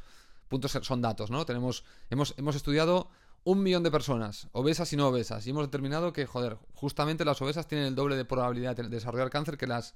puntos 0.49 0.71
son 0.81 1.01
datos, 1.01 1.31
¿no? 1.31 1.45
Tenemos, 1.45 1.85
hemos, 2.09 2.33
hemos 2.37 2.55
estudiado 2.55 3.09
un 3.43 3.63
millón 3.63 3.83
de 3.83 3.91
personas, 3.91 4.47
obesas 4.51 4.91
y 4.91 4.97
no 4.97 5.07
obesas, 5.07 5.47
y 5.47 5.51
hemos 5.51 5.65
determinado 5.65 6.11
que, 6.11 6.25
joder, 6.25 6.57
justamente 6.73 7.23
las 7.23 7.41
obesas 7.41 7.67
tienen 7.67 7.87
el 7.87 7.95
doble 7.95 8.17
de 8.17 8.25
probabilidad 8.25 8.75
de 8.75 8.89
desarrollar 8.89 9.29
cáncer 9.29 9.57
que 9.57 9.67
las, 9.67 9.95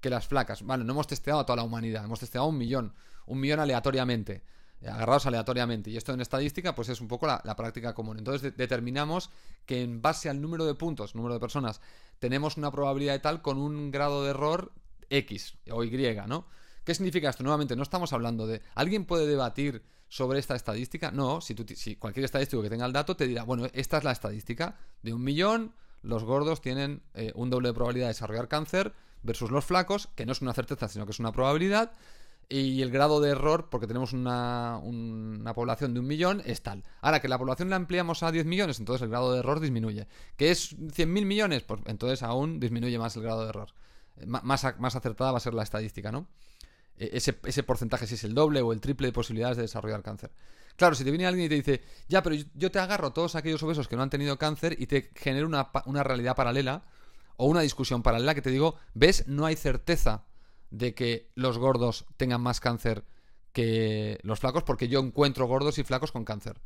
que 0.00 0.10
las 0.10 0.26
flacas. 0.26 0.64
Vale, 0.64 0.84
no 0.84 0.92
hemos 0.92 1.06
testeado 1.06 1.40
a 1.40 1.46
toda 1.46 1.56
la 1.56 1.62
humanidad, 1.64 2.04
hemos 2.04 2.20
testeado 2.20 2.46
un 2.46 2.58
millón, 2.58 2.94
un 3.26 3.40
millón 3.40 3.58
aleatoriamente, 3.58 4.44
eh, 4.80 4.88
agarrados 4.88 5.26
aleatoriamente. 5.26 5.90
Y 5.90 5.96
esto 5.96 6.12
en 6.12 6.20
estadística, 6.20 6.74
pues 6.74 6.88
es 6.88 7.00
un 7.00 7.08
poco 7.08 7.26
la, 7.26 7.56
práctica 7.56 7.94
común. 7.94 8.18
Entonces 8.18 8.56
determinamos 8.56 9.30
que 9.64 9.82
en 9.82 10.00
base 10.00 10.28
al 10.28 10.40
número 10.40 10.64
de 10.64 10.74
puntos, 10.74 11.14
número 11.14 11.34
de 11.34 11.40
personas, 11.40 11.80
tenemos 12.18 12.56
una 12.56 12.70
probabilidad 12.70 13.14
de 13.14 13.20
tal 13.20 13.42
con 13.42 13.58
un 13.58 13.90
grado 13.90 14.22
de 14.22 14.30
error 14.30 14.72
X 15.10 15.56
o 15.70 15.82
Y, 15.82 16.16
¿no? 16.26 16.46
¿Qué 16.86 16.94
significa 16.94 17.28
esto? 17.28 17.42
Nuevamente, 17.42 17.74
no 17.74 17.82
estamos 17.82 18.12
hablando 18.12 18.46
de... 18.46 18.62
¿Alguien 18.76 19.06
puede 19.06 19.26
debatir 19.26 19.82
sobre 20.08 20.38
esta 20.38 20.54
estadística? 20.54 21.10
No, 21.10 21.40
si, 21.40 21.56
si 21.74 21.96
cualquier 21.96 22.24
estadístico 22.24 22.62
que 22.62 22.70
tenga 22.70 22.86
el 22.86 22.92
dato 22.92 23.16
te 23.16 23.26
dirá, 23.26 23.42
bueno, 23.42 23.66
esta 23.72 23.98
es 23.98 24.04
la 24.04 24.12
estadística. 24.12 24.78
De 25.02 25.12
un 25.12 25.24
millón, 25.24 25.74
los 26.02 26.22
gordos 26.22 26.60
tienen 26.60 27.02
eh, 27.14 27.32
un 27.34 27.50
doble 27.50 27.70
de 27.70 27.74
probabilidad 27.74 28.06
de 28.06 28.10
desarrollar 28.10 28.46
cáncer 28.46 28.92
versus 29.24 29.50
los 29.50 29.64
flacos, 29.64 30.10
que 30.14 30.26
no 30.26 30.30
es 30.30 30.40
una 30.42 30.54
certeza, 30.54 30.86
sino 30.86 31.06
que 31.06 31.10
es 31.10 31.18
una 31.18 31.32
probabilidad. 31.32 31.90
Y 32.48 32.80
el 32.82 32.92
grado 32.92 33.20
de 33.20 33.30
error, 33.30 33.66
porque 33.68 33.88
tenemos 33.88 34.12
una, 34.12 34.80
población 35.56 35.92
de 35.92 35.98
un 35.98 36.06
millón, 36.06 36.40
es 36.46 36.62
tal. 36.62 36.84
Ahora 37.00 37.20
que 37.20 37.26
la 37.26 37.36
población 37.36 37.68
la 37.68 37.74
ampliamos 37.74 38.22
a 38.22 38.30
10 38.30 38.46
millones, 38.46 38.78
entonces 38.78 39.02
el 39.02 39.08
grado 39.08 39.32
de 39.32 39.40
error 39.40 39.58
disminuye. 39.58 40.06
¿Que 40.36 40.52
es 40.52 40.78
100.000 40.78 41.06
millones? 41.24 41.64
Pues 41.64 41.80
entonces 41.86 42.22
aún 42.22 42.60
disminuye 42.60 42.96
más 42.96 43.16
el 43.16 43.24
grado 43.24 43.42
de 43.42 43.48
error. 43.48 43.70
Eh, 44.18 44.26
más 44.26 44.64
acertada 44.64 45.32
va 45.32 45.38
a 45.38 45.40
ser 45.40 45.52
la 45.54 45.64
estadística, 45.64 46.12
¿no? 46.12 46.28
E, 46.98 47.10
ese, 47.16 47.38
ese, 47.44 47.62
porcentaje, 47.62 48.06
si 48.06 48.14
es 48.14 48.24
el 48.24 48.34
doble 48.34 48.60
o 48.62 48.72
el 48.72 48.80
triple 48.80 49.08
de 49.08 49.12
posibilidades 49.12 49.56
de 49.56 49.62
desarrollar 49.62 50.02
cáncer. 50.02 50.30
Claro, 50.76 50.94
si 50.94 51.04
te 51.04 51.10
viene 51.10 51.26
alguien 51.26 51.46
y 51.46 51.48
te 51.48 51.54
dice, 51.54 51.82
ya, 52.08 52.22
pero 52.22 52.36
yo 52.54 52.70
te 52.70 52.78
agarro 52.78 53.08
a 53.08 53.14
todos 53.14 53.34
aquellos 53.34 53.62
obesos 53.62 53.88
que 53.88 53.96
no 53.96 54.02
han 54.02 54.10
tenido 54.10 54.38
cáncer 54.38 54.76
y 54.78 54.86
te 54.86 55.10
genero 55.14 55.46
una, 55.46 55.70
una 55.86 56.02
realidad 56.02 56.36
paralela 56.36 56.84
o 57.36 57.46
una 57.46 57.62
discusión 57.62 58.02
paralela 58.02 58.34
que 58.34 58.42
te 58.42 58.50
digo, 58.50 58.76
ves, 58.94 59.26
no 59.26 59.46
hay 59.46 59.56
certeza 59.56 60.26
de 60.70 60.94
que 60.94 61.30
los 61.34 61.58
gordos 61.58 62.06
tengan 62.16 62.42
más 62.42 62.60
cáncer 62.60 63.04
que 63.52 64.18
los 64.22 64.40
flacos 64.40 64.64
porque 64.64 64.88
yo 64.88 65.00
encuentro 65.00 65.46
gordos 65.46 65.78
y 65.78 65.84
flacos 65.84 66.12
con 66.12 66.24
cáncer. 66.24 66.60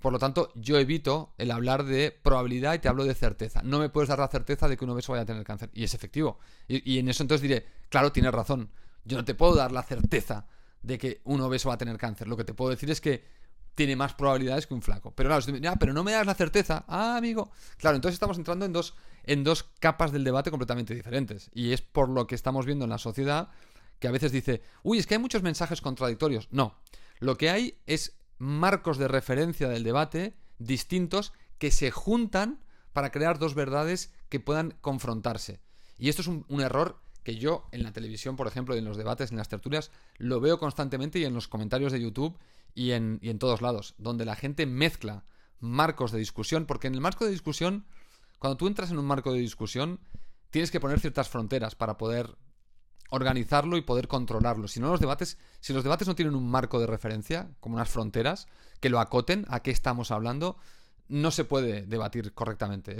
Por 0.00 0.12
lo 0.12 0.18
tanto, 0.18 0.50
yo 0.54 0.78
evito 0.78 1.34
el 1.36 1.50
hablar 1.50 1.84
de 1.84 2.10
probabilidad 2.10 2.74
y 2.74 2.78
te 2.78 2.88
hablo 2.88 3.04
de 3.04 3.14
certeza. 3.14 3.60
No 3.62 3.78
me 3.78 3.90
puedes 3.90 4.08
dar 4.08 4.18
la 4.18 4.28
certeza 4.28 4.66
de 4.66 4.76
que 4.76 4.84
un 4.84 4.90
obeso 4.90 5.12
vaya 5.12 5.22
a 5.22 5.26
tener 5.26 5.44
cáncer. 5.44 5.70
Y 5.74 5.84
es 5.84 5.92
efectivo. 5.94 6.38
Y, 6.66 6.98
en 6.98 7.08
eso 7.08 7.22
entonces 7.22 7.42
diré, 7.42 7.66
claro, 7.90 8.10
tienes 8.10 8.32
razón. 8.32 8.70
Yo 9.04 9.16
no 9.16 9.24
te 9.24 9.34
puedo 9.34 9.54
dar 9.54 9.72
la 9.72 9.82
certeza 9.82 10.46
de 10.82 10.98
que 10.98 11.20
un 11.24 11.40
obeso 11.40 11.68
va 11.68 11.74
a 11.74 11.78
tener 11.78 11.96
cáncer. 11.98 12.28
Lo 12.28 12.36
que 12.36 12.44
te 12.44 12.54
puedo 12.54 12.70
decir 12.70 12.90
es 12.90 13.00
que 13.00 13.24
tiene 13.74 13.96
más 13.96 14.14
probabilidades 14.14 14.66
que 14.66 14.74
un 14.74 14.82
flaco. 14.82 15.12
Pero 15.14 15.30
claro, 15.30 15.44
ah, 15.68 15.76
pero 15.78 15.92
no 15.92 16.04
me 16.04 16.12
das 16.12 16.26
la 16.26 16.34
certeza. 16.34 16.84
Ah, 16.86 17.16
amigo. 17.16 17.50
Claro, 17.78 17.96
entonces 17.96 18.14
estamos 18.14 18.36
entrando 18.36 18.64
en 18.64 18.72
dos, 18.72 18.94
en 19.24 19.44
dos 19.44 19.64
capas 19.80 20.12
del 20.12 20.24
debate 20.24 20.50
completamente 20.50 20.94
diferentes. 20.94 21.50
Y 21.54 21.72
es 21.72 21.80
por 21.80 22.08
lo 22.08 22.26
que 22.26 22.34
estamos 22.34 22.66
viendo 22.66 22.84
en 22.84 22.90
la 22.90 22.98
sociedad 22.98 23.48
que 23.98 24.08
a 24.08 24.10
veces 24.10 24.32
dice, 24.32 24.62
uy, 24.82 24.98
es 24.98 25.06
que 25.06 25.14
hay 25.14 25.20
muchos 25.20 25.42
mensajes 25.42 25.80
contradictorios. 25.80 26.48
No. 26.50 26.74
Lo 27.20 27.36
que 27.36 27.50
hay 27.50 27.78
es 27.86 28.18
marcos 28.38 28.98
de 28.98 29.08
referencia 29.08 29.68
del 29.68 29.84
debate 29.84 30.34
distintos 30.58 31.32
que 31.58 31.70
se 31.70 31.90
juntan 31.90 32.60
para 32.92 33.10
crear 33.10 33.38
dos 33.38 33.54
verdades 33.54 34.12
que 34.28 34.40
puedan 34.40 34.76
confrontarse. 34.80 35.60
Y 35.98 36.08
esto 36.08 36.22
es 36.22 36.28
un, 36.28 36.44
error 36.60 37.00
que 37.22 37.36
yo 37.36 37.68
en 37.72 37.82
la 37.82 37.92
televisión, 37.92 38.36
por 38.36 38.46
ejemplo, 38.46 38.74
en 38.74 38.84
los 38.84 38.96
debates, 38.96 39.30
en 39.30 39.38
las 39.38 39.48
tertulias, 39.48 39.90
lo 40.18 40.40
veo 40.40 40.58
constantemente 40.58 41.18
y 41.18 41.24
en 41.24 41.34
los 41.34 41.48
comentarios 41.48 41.92
de 41.92 42.00
YouTube 42.00 42.38
y 42.74 42.90
y 42.90 42.92
en 42.92 43.38
todos 43.38 43.62
lados, 43.62 43.94
donde 43.98 44.24
la 44.24 44.36
gente 44.36 44.66
mezcla 44.66 45.24
marcos 45.60 46.12
de 46.12 46.18
discusión, 46.18 46.66
porque 46.66 46.88
en 46.88 46.94
el 46.94 47.00
marco 47.00 47.24
de 47.24 47.30
discusión, 47.30 47.84
cuando 48.38 48.56
tú 48.56 48.66
entras 48.66 48.90
en 48.90 48.98
un 48.98 49.04
marco 49.04 49.32
de 49.32 49.40
discusión, 49.40 50.00
tienes 50.50 50.70
que 50.70 50.80
poner 50.80 50.98
ciertas 51.00 51.28
fronteras 51.28 51.74
para 51.74 51.96
poder 51.96 52.36
organizarlo 53.10 53.76
y 53.76 53.82
poder 53.82 54.08
controlarlo. 54.08 54.68
Si 54.68 54.80
no 54.80 54.90
los 54.90 55.00
debates, 55.00 55.38
si 55.60 55.72
los 55.72 55.84
debates 55.84 56.08
no 56.08 56.14
tienen 56.14 56.34
un 56.34 56.48
marco 56.48 56.80
de 56.80 56.86
referencia, 56.86 57.50
como 57.60 57.76
unas 57.76 57.90
fronteras, 57.90 58.46
que 58.80 58.88
lo 58.88 59.00
acoten 59.00 59.46
a 59.48 59.60
qué 59.60 59.70
estamos 59.70 60.10
hablando, 60.10 60.56
no 61.08 61.30
se 61.30 61.44
puede 61.44 61.82
debatir 61.82 62.32
correctamente. 62.32 62.96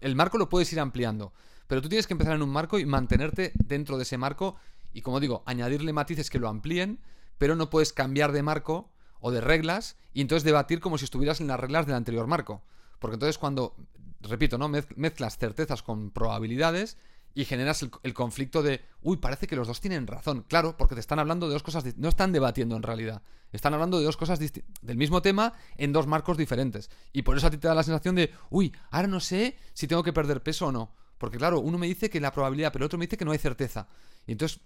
el 0.00 0.14
marco 0.14 0.38
lo 0.38 0.48
puedes 0.48 0.72
ir 0.72 0.80
ampliando, 0.80 1.32
pero 1.70 1.82
tú 1.82 1.88
tienes 1.88 2.08
que 2.08 2.14
empezar 2.14 2.34
en 2.34 2.42
un 2.42 2.50
marco 2.50 2.80
y 2.80 2.84
mantenerte 2.84 3.52
dentro 3.54 3.96
de 3.96 4.02
ese 4.02 4.18
marco 4.18 4.56
y, 4.92 5.02
como 5.02 5.20
digo, 5.20 5.44
añadirle 5.46 5.92
matices 5.92 6.28
que 6.28 6.40
lo 6.40 6.48
amplíen, 6.48 6.98
pero 7.38 7.54
no 7.54 7.70
puedes 7.70 7.92
cambiar 7.92 8.32
de 8.32 8.42
marco 8.42 8.90
o 9.20 9.30
de 9.30 9.40
reglas 9.40 9.96
y 10.12 10.20
entonces 10.20 10.42
debatir 10.42 10.80
como 10.80 10.98
si 10.98 11.04
estuvieras 11.04 11.40
en 11.40 11.46
las 11.46 11.60
reglas 11.60 11.86
del 11.86 11.94
anterior 11.94 12.26
marco. 12.26 12.64
Porque 12.98 13.14
entonces 13.14 13.38
cuando, 13.38 13.76
repito, 14.20 14.58
¿no? 14.58 14.68
mezclas 14.68 15.38
certezas 15.38 15.84
con 15.84 16.10
probabilidades, 16.10 16.96
y 17.34 17.44
generas 17.44 17.86
el, 18.02 18.14
conflicto 18.14 18.62
de, 18.62 18.80
uy, 19.02 19.18
parece 19.18 19.46
que 19.46 19.54
los 19.54 19.68
dos 19.68 19.80
tienen 19.80 20.06
razón. 20.06 20.44
Claro, 20.48 20.76
porque 20.76 20.94
te 20.94 21.00
están 21.00 21.20
hablando 21.20 21.46
de 21.46 21.52
dos 21.52 21.62
cosas, 21.62 21.84
no 21.96 22.08
están 22.08 22.32
debatiendo 22.32 22.76
en 22.76 22.82
realidad. 22.82 23.22
Están 23.52 23.72
hablando 23.74 23.98
de 23.98 24.04
dos 24.04 24.16
cosas 24.16 24.40
del 24.40 24.96
mismo 24.96 25.22
tema 25.22 25.52
en 25.76 25.92
dos 25.92 26.08
marcos 26.08 26.36
diferentes. 26.36 26.90
Y 27.12 27.22
por 27.22 27.36
eso 27.36 27.46
a 27.46 27.50
ti 27.50 27.58
te 27.58 27.68
da 27.68 27.74
la 27.74 27.82
sensación 27.84 28.16
de, 28.16 28.32
uy, 28.50 28.74
ahora 28.90 29.06
no 29.06 29.20
sé 29.20 29.56
si 29.74 29.86
tengo 29.86 30.02
que 30.02 30.12
perder 30.12 30.42
peso 30.42 30.66
o 30.66 30.72
no. 30.72 30.90
Porque 31.20 31.38
claro, 31.38 31.60
uno 31.60 31.78
me 31.78 31.86
dice 31.86 32.10
que 32.10 32.18
la 32.18 32.32
probabilidad, 32.32 32.72
pero 32.72 32.84
el 32.84 32.86
otro 32.86 32.98
me 32.98 33.06
dice 33.06 33.16
que 33.16 33.24
no 33.24 33.30
hay 33.30 33.38
certeza. 33.38 33.86
Y 34.26 34.32
entonces, 34.32 34.60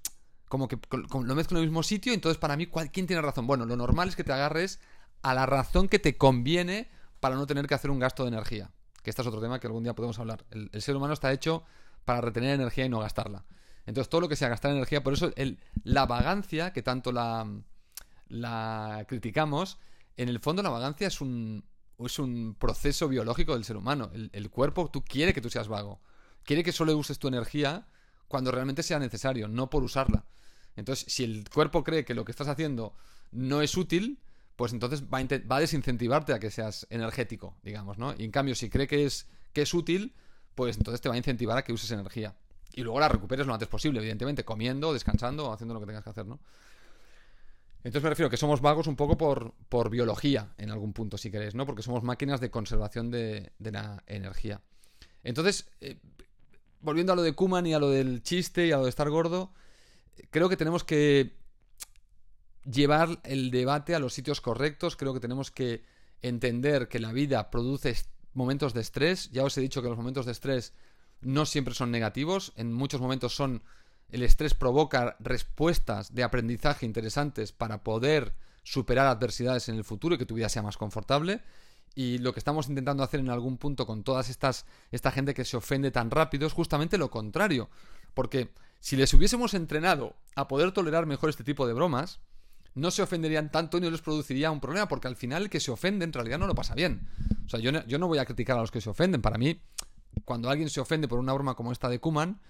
como 0.48 0.68
que 0.68 0.78
lo 0.90 1.34
mezclo 1.34 1.58
en 1.58 1.64
el 1.64 1.68
mismo 1.68 1.82
sitio, 1.82 2.14
entonces 2.14 2.38
para 2.38 2.56
mí, 2.56 2.68
¿quién 2.92 3.06
tiene 3.06 3.20
razón? 3.20 3.46
Bueno, 3.46 3.66
lo 3.66 3.76
normal 3.76 4.08
es 4.08 4.16
que 4.16 4.24
te 4.24 4.32
agarres 4.32 4.80
a 5.22 5.34
la 5.34 5.44
razón 5.44 5.88
que 5.88 5.98
te 5.98 6.16
conviene 6.16 6.88
para 7.20 7.34
no 7.34 7.46
tener 7.46 7.66
que 7.66 7.74
hacer 7.74 7.90
un 7.90 7.98
gasto 7.98 8.22
de 8.22 8.28
energía. 8.28 8.70
Que 9.02 9.10
este 9.10 9.20
es 9.20 9.28
otro 9.28 9.42
tema 9.42 9.60
que 9.60 9.66
algún 9.66 9.82
día 9.82 9.94
podemos 9.94 10.18
hablar. 10.18 10.46
el 10.50 10.80
ser 10.80 10.96
humano 10.96 11.12
está 11.12 11.32
hecho 11.32 11.64
para 12.04 12.20
retener 12.20 12.54
energía 12.54 12.86
y 12.86 12.88
no 12.88 13.00
gastarla. 13.00 13.44
Entonces, 13.86 14.08
todo 14.08 14.22
lo 14.22 14.28
que 14.28 14.36
sea 14.36 14.48
gastar 14.48 14.70
energía, 14.70 15.02
por 15.02 15.12
eso 15.12 15.30
el, 15.36 15.58
la 15.82 16.06
vagancia, 16.06 16.72
que 16.72 16.82
tanto 16.82 17.12
la, 17.12 17.46
criticamos, 19.08 19.78
en 20.16 20.28
el 20.28 20.40
fondo 20.40 20.62
la 20.62 20.70
vagancia 20.70 21.06
es 21.06 21.20
un, 21.20 21.64
es 21.98 22.18
un 22.18 22.56
proceso 22.58 23.08
biológico 23.08 23.54
del 23.54 23.64
ser 23.64 23.76
humano. 23.76 24.10
El, 24.32 24.50
cuerpo, 24.50 24.90
tú 24.90 25.02
quiere 25.02 25.34
que 25.34 25.40
tú 25.40 25.50
seas 25.50 25.68
vago. 25.68 26.00
Quiere 26.44 26.62
que 26.62 26.72
solo 26.72 26.96
uses 26.96 27.18
tu 27.18 27.28
energía 27.28 27.86
cuando 28.28 28.50
realmente 28.50 28.82
sea 28.82 28.98
necesario, 28.98 29.48
no 29.48 29.70
por 29.70 29.82
usarla. 29.82 30.24
Entonces, 30.76 31.12
si 31.12 31.24
el 31.24 31.48
cuerpo 31.48 31.84
cree 31.84 32.04
que 32.04 32.14
lo 32.14 32.24
que 32.24 32.32
estás 32.32 32.48
haciendo 32.48 32.94
no 33.30 33.62
es 33.62 33.76
útil, 33.76 34.18
pues 34.56 34.72
entonces 34.72 35.04
va 35.04 35.18
a, 35.18 35.24
va 35.50 35.56
a 35.56 35.60
desincentivarte 35.60 36.32
a 36.32 36.38
que 36.38 36.50
seas 36.50 36.86
energético, 36.90 37.56
digamos, 37.62 37.98
¿no? 37.98 38.14
Y 38.16 38.24
en 38.24 38.30
cambio, 38.30 38.54
si 38.54 38.70
cree 38.70 38.86
que 38.86 39.04
es, 39.04 39.28
que 39.52 39.62
es 39.62 39.74
útil, 39.74 40.14
pues 40.54 40.76
entonces 40.76 41.00
te 41.00 41.08
va 41.08 41.14
a 41.14 41.18
incentivar 41.18 41.58
a 41.58 41.62
que 41.62 41.72
uses 41.72 41.90
energía. 41.90 42.34
Y 42.72 42.82
luego 42.82 43.00
la 43.00 43.08
recuperes 43.08 43.46
lo 43.46 43.54
antes 43.54 43.68
posible, 43.68 44.00
evidentemente, 44.00 44.44
comiendo, 44.44 44.92
descansando, 44.92 45.52
haciendo 45.52 45.74
lo 45.74 45.80
que 45.80 45.86
tengas 45.86 46.04
que 46.04 46.10
hacer, 46.10 46.26
¿no? 46.26 46.40
Entonces 47.84 48.02
me 48.02 48.08
refiero 48.08 48.28
a 48.28 48.30
que 48.30 48.38
somos 48.38 48.62
vagos 48.62 48.86
un 48.86 48.96
poco 48.96 49.18
por, 49.18 49.52
por 49.68 49.90
biología, 49.90 50.54
en 50.56 50.70
algún 50.70 50.92
punto, 50.94 51.18
si 51.18 51.30
queréis, 51.30 51.54
¿no? 51.54 51.66
Porque 51.66 51.82
somos 51.82 52.02
máquinas 52.02 52.40
de 52.40 52.50
conservación 52.50 53.10
de, 53.10 53.52
la 53.58 54.02
energía. 54.06 54.62
Entonces, 55.22 55.68
eh, 55.80 55.98
volviendo 56.84 57.12
a 57.12 57.16
lo 57.16 57.22
de 57.22 57.32
Kuman 57.32 57.66
y 57.66 57.74
a 57.74 57.78
lo 57.78 57.90
del 57.90 58.22
chiste 58.22 58.66
y 58.66 58.72
a 58.72 58.76
lo 58.76 58.84
de 58.84 58.90
estar 58.90 59.10
gordo, 59.10 59.52
creo 60.30 60.48
que 60.48 60.56
tenemos 60.56 60.84
que 60.84 61.36
llevar 62.64 63.20
el 63.24 63.50
debate 63.50 63.94
a 63.94 63.98
los 63.98 64.14
sitios 64.14 64.40
correctos, 64.40 64.96
creo 64.96 65.14
que 65.14 65.20
tenemos 65.20 65.50
que 65.50 65.84
entender 66.22 66.88
que 66.88 67.00
la 67.00 67.12
vida 67.12 67.50
produce 67.50 67.96
momentos 68.32 68.74
de 68.74 68.80
estrés. 68.80 69.30
Ya 69.30 69.44
os 69.44 69.56
he 69.56 69.60
dicho 69.60 69.82
que 69.82 69.88
los 69.88 69.96
momentos 69.96 70.26
de 70.26 70.32
estrés 70.32 70.72
no 71.20 71.46
siempre 71.46 71.74
son 71.74 71.90
negativos. 71.90 72.52
En 72.56 72.72
muchos 72.72 73.00
momentos 73.00 73.34
son. 73.34 73.62
El 74.10 74.22
estrés 74.22 74.54
provoca 74.54 75.16
respuestas 75.18 76.14
de 76.14 76.22
aprendizaje 76.22 76.86
interesantes 76.86 77.52
para 77.52 77.82
poder 77.82 78.34
superar 78.62 79.06
adversidades 79.06 79.68
en 79.68 79.76
el 79.76 79.84
futuro 79.84 80.14
y 80.14 80.18
que 80.18 80.26
tu 80.26 80.34
vida 80.34 80.48
sea 80.48 80.62
más 80.62 80.76
confortable. 80.76 81.40
Y 81.94 82.18
lo 82.18 82.32
que 82.32 82.40
estamos 82.40 82.68
intentando 82.68 83.02
hacer 83.02 83.20
en 83.20 83.30
algún 83.30 83.56
punto 83.56 83.86
con 83.86 84.02
todas 84.02 84.28
estas 84.28 84.66
esta 84.90 85.12
gente 85.12 85.34
que 85.34 85.44
se 85.44 85.56
ofende 85.56 85.90
tan 85.90 86.10
rápido 86.10 86.46
es 86.46 86.52
justamente 86.52 86.98
lo 86.98 87.10
contrario, 87.10 87.70
porque 88.14 88.50
si 88.80 88.96
les 88.96 89.14
hubiésemos 89.14 89.54
entrenado 89.54 90.14
a 90.34 90.48
poder 90.48 90.72
tolerar 90.72 91.06
mejor 91.06 91.30
este 91.30 91.44
tipo 91.44 91.66
de 91.66 91.72
bromas, 91.72 92.20
no 92.74 92.90
se 92.90 93.02
ofenderían 93.02 93.50
tanto 93.50 93.78
y 93.78 93.80
no 93.80 93.90
les 93.90 94.02
produciría 94.02 94.50
un 94.50 94.60
problema, 94.60 94.88
porque 94.88 95.08
al 95.08 95.16
final 95.16 95.44
el 95.44 95.50
que 95.50 95.60
se 95.60 95.70
ofende 95.70 96.04
en 96.04 96.12
realidad 96.12 96.38
no 96.38 96.46
lo 96.46 96.54
pasa 96.54 96.74
bien. 96.74 97.08
O 97.46 97.48
sea, 97.48 97.60
yo 97.60 97.70
no, 97.70 97.86
yo 97.86 97.98
no 97.98 98.08
voy 98.08 98.18
a 98.18 98.24
criticar 98.24 98.58
a 98.58 98.60
los 98.60 98.70
que 98.70 98.80
se 98.80 98.90
ofenden. 98.90 99.22
Para 99.22 99.38
mí, 99.38 99.60
cuando 100.24 100.50
alguien 100.50 100.68
se 100.68 100.80
ofende 100.80 101.06
por 101.06 101.18
una 101.18 101.32
broma 101.32 101.54
como 101.54 101.72
esta 101.72 101.88
de 101.88 102.00
Kuman, 102.00 102.40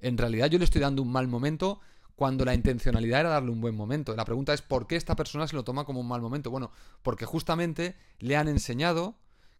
en 0.00 0.18
realidad 0.18 0.48
yo 0.48 0.58
le 0.58 0.64
estoy 0.64 0.80
dando 0.80 1.02
un 1.02 1.10
mal 1.10 1.28
momento 1.28 1.80
cuando 2.16 2.44
la 2.44 2.54
intencionalidad 2.54 3.20
era 3.20 3.30
darle 3.30 3.50
un 3.50 3.60
buen 3.60 3.74
momento. 3.74 4.14
La 4.14 4.24
pregunta 4.24 4.52
es 4.52 4.62
por 4.62 4.86
qué 4.86 4.96
esta 4.96 5.16
persona 5.16 5.46
se 5.48 5.56
lo 5.56 5.64
toma 5.64 5.84
como 5.84 6.00
un 6.00 6.08
mal 6.08 6.20
momento. 6.20 6.50
Bueno, 6.50 6.70
porque 7.02 7.24
justamente 7.24 7.96
le 8.18 8.36
han 8.36 8.48
enseñado 8.48 9.16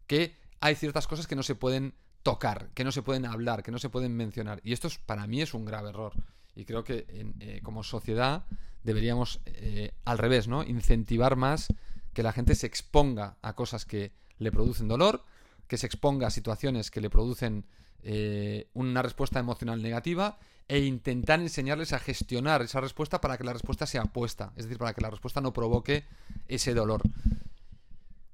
que 0.07 0.35
hay 0.59 0.75
ciertas 0.75 1.07
cosas 1.07 1.27
que 1.27 1.35
no 1.35 1.43
se 1.43 1.55
pueden 1.55 1.93
tocar, 2.23 2.69
que 2.73 2.83
no 2.83 2.91
se 2.91 3.01
pueden 3.01 3.25
hablar, 3.25 3.63
que 3.63 3.71
no 3.71 3.79
se 3.79 3.89
pueden 3.89 4.15
mencionar. 4.15 4.61
Y 4.63 4.73
esto 4.73 4.87
es, 4.87 4.97
para 4.97 5.27
mí 5.27 5.41
es 5.41 5.53
un 5.53 5.65
grave 5.65 5.89
error. 5.89 6.13
Y 6.55 6.65
creo 6.65 6.83
que 6.83 7.05
eh, 7.07 7.61
como 7.63 7.83
sociedad 7.83 8.45
deberíamos, 8.83 9.39
eh, 9.45 9.93
al 10.05 10.17
revés, 10.17 10.47
¿no? 10.47 10.63
Incentivar 10.63 11.35
más 11.35 11.67
que 12.13 12.23
la 12.23 12.33
gente 12.33 12.55
se 12.55 12.67
exponga 12.67 13.37
a 13.41 13.53
cosas 13.53 13.85
que 13.85 14.11
le 14.37 14.51
producen 14.51 14.87
dolor, 14.87 15.23
que 15.67 15.77
se 15.77 15.85
exponga 15.85 16.27
a 16.27 16.31
situaciones 16.31 16.91
que 16.91 17.01
le 17.01 17.09
producen 17.09 17.65
eh, 18.03 18.67
una 18.73 19.01
respuesta 19.01 19.39
emocional 19.39 19.81
negativa 19.81 20.37
e 20.67 20.79
intentar 20.79 21.39
enseñarles 21.39 21.93
a 21.93 21.99
gestionar 21.99 22.61
esa 22.61 22.81
respuesta 22.81 23.21
para 23.21 23.37
que 23.37 23.43
la 23.43 23.53
respuesta 23.53 23.85
sea 23.85 24.05
puesta, 24.05 24.53
es 24.55 24.65
decir, 24.65 24.77
para 24.77 24.93
que 24.93 25.01
la 25.01 25.09
respuesta 25.09 25.41
no 25.41 25.53
provoque 25.53 26.05
ese 26.47 26.73
dolor. 26.73 27.01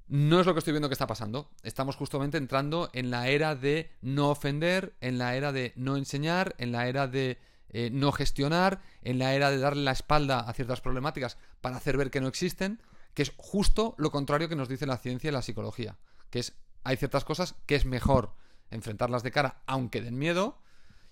No 0.07 0.39
es 0.39 0.45
lo 0.45 0.53
que 0.53 0.59
estoy 0.59 0.71
viendo 0.71 0.87
que 0.87 0.93
está 0.93 1.07
pasando. 1.07 1.49
Estamos 1.63 1.97
justamente 1.97 2.37
entrando 2.37 2.89
en 2.93 3.11
la 3.11 3.27
era 3.27 3.55
de 3.55 3.91
no 4.01 4.29
ofender, 4.29 4.95
en 5.01 5.17
la 5.17 5.35
era 5.35 5.51
de 5.51 5.73
no 5.75 5.97
enseñar, 5.97 6.55
en 6.59 6.71
la 6.71 6.87
era 6.87 7.07
de 7.07 7.39
eh, 7.69 7.89
no 7.91 8.13
gestionar, 8.13 8.81
en 9.01 9.19
la 9.19 9.33
era 9.33 9.51
de 9.51 9.57
darle 9.57 9.83
la 9.83 9.91
espalda 9.91 10.39
a 10.39 10.53
ciertas 10.53 10.79
problemáticas 10.79 11.37
para 11.59 11.75
hacer 11.75 11.97
ver 11.97 12.09
que 12.09 12.21
no 12.21 12.27
existen, 12.27 12.81
que 13.13 13.23
es 13.23 13.33
justo 13.35 13.95
lo 13.97 14.11
contrario 14.11 14.47
que 14.47 14.55
nos 14.55 14.69
dice 14.69 14.85
la 14.85 14.97
ciencia 14.97 15.29
y 15.29 15.33
la 15.33 15.41
psicología, 15.41 15.97
que 16.29 16.39
es 16.39 16.53
hay 16.87 16.95
ciertas 16.95 17.25
cosas 17.25 17.55
que 17.65 17.75
es 17.75 17.85
mejor 17.85 18.33
enfrentarlas 18.71 19.21
de 19.21 19.31
cara 19.31 19.61
aunque 19.65 20.01
den 20.01 20.17
miedo 20.17 20.57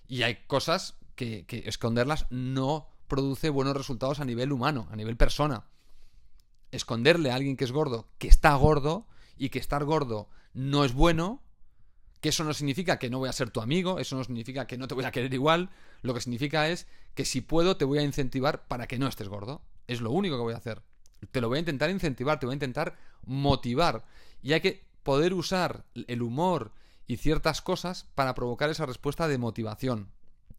y 0.08 0.22
hay 0.22 0.36
cosas 0.46 0.94
que, 1.16 1.44
esconderlas 1.66 2.26
no 2.30 2.88
produce 3.08 3.50
buenos 3.50 3.76
resultados 3.76 4.20
a 4.20 4.24
nivel 4.24 4.52
humano, 4.52 4.86
a 4.90 4.96
nivel 4.96 5.16
persona. 5.16 5.64
Esconderle 6.70 7.30
a 7.30 7.34
alguien 7.34 7.56
que 7.56 7.64
es 7.64 7.72
gordo, 7.72 8.08
que 8.18 8.28
está 8.28 8.54
gordo 8.54 9.06
y 9.36 9.48
que 9.48 9.58
estar 9.58 9.84
gordo 9.84 10.28
no 10.52 10.84
es 10.84 10.92
bueno, 10.92 11.42
que 12.20 12.30
eso 12.30 12.44
no 12.44 12.54
significa 12.54 12.98
que 12.98 13.10
no 13.10 13.18
voy 13.18 13.28
a 13.28 13.32
ser 13.32 13.50
tu 13.50 13.60
amigo, 13.60 13.98
eso 13.98 14.16
no 14.16 14.24
significa 14.24 14.66
que 14.66 14.78
no 14.78 14.88
te 14.88 14.94
voy 14.94 15.04
a 15.04 15.10
querer 15.10 15.32
igual, 15.34 15.70
lo 16.02 16.14
que 16.14 16.20
significa 16.20 16.68
es 16.68 16.86
que 17.14 17.24
si 17.24 17.40
puedo 17.40 17.76
te 17.76 17.84
voy 17.84 17.98
a 17.98 18.02
incentivar 18.02 18.66
para 18.68 18.86
que 18.86 18.98
no 18.98 19.06
estés 19.06 19.28
gordo. 19.28 19.62
Es 19.86 20.00
lo 20.00 20.10
único 20.10 20.36
que 20.36 20.42
voy 20.42 20.54
a 20.54 20.58
hacer. 20.58 20.82
Te 21.30 21.40
lo 21.40 21.48
voy 21.48 21.56
a 21.56 21.60
intentar 21.60 21.90
incentivar, 21.90 22.38
te 22.38 22.46
voy 22.46 22.54
a 22.54 22.56
intentar 22.56 22.96
motivar. 23.24 24.04
Y 24.42 24.52
hay 24.52 24.60
que 24.60 24.86
poder 25.02 25.32
usar 25.34 25.84
el 25.94 26.22
humor 26.22 26.72
y 27.06 27.16
ciertas 27.16 27.62
cosas 27.62 28.08
para 28.14 28.34
provocar 28.34 28.70
esa 28.70 28.86
respuesta 28.86 29.28
de 29.28 29.38
motivación, 29.38 30.10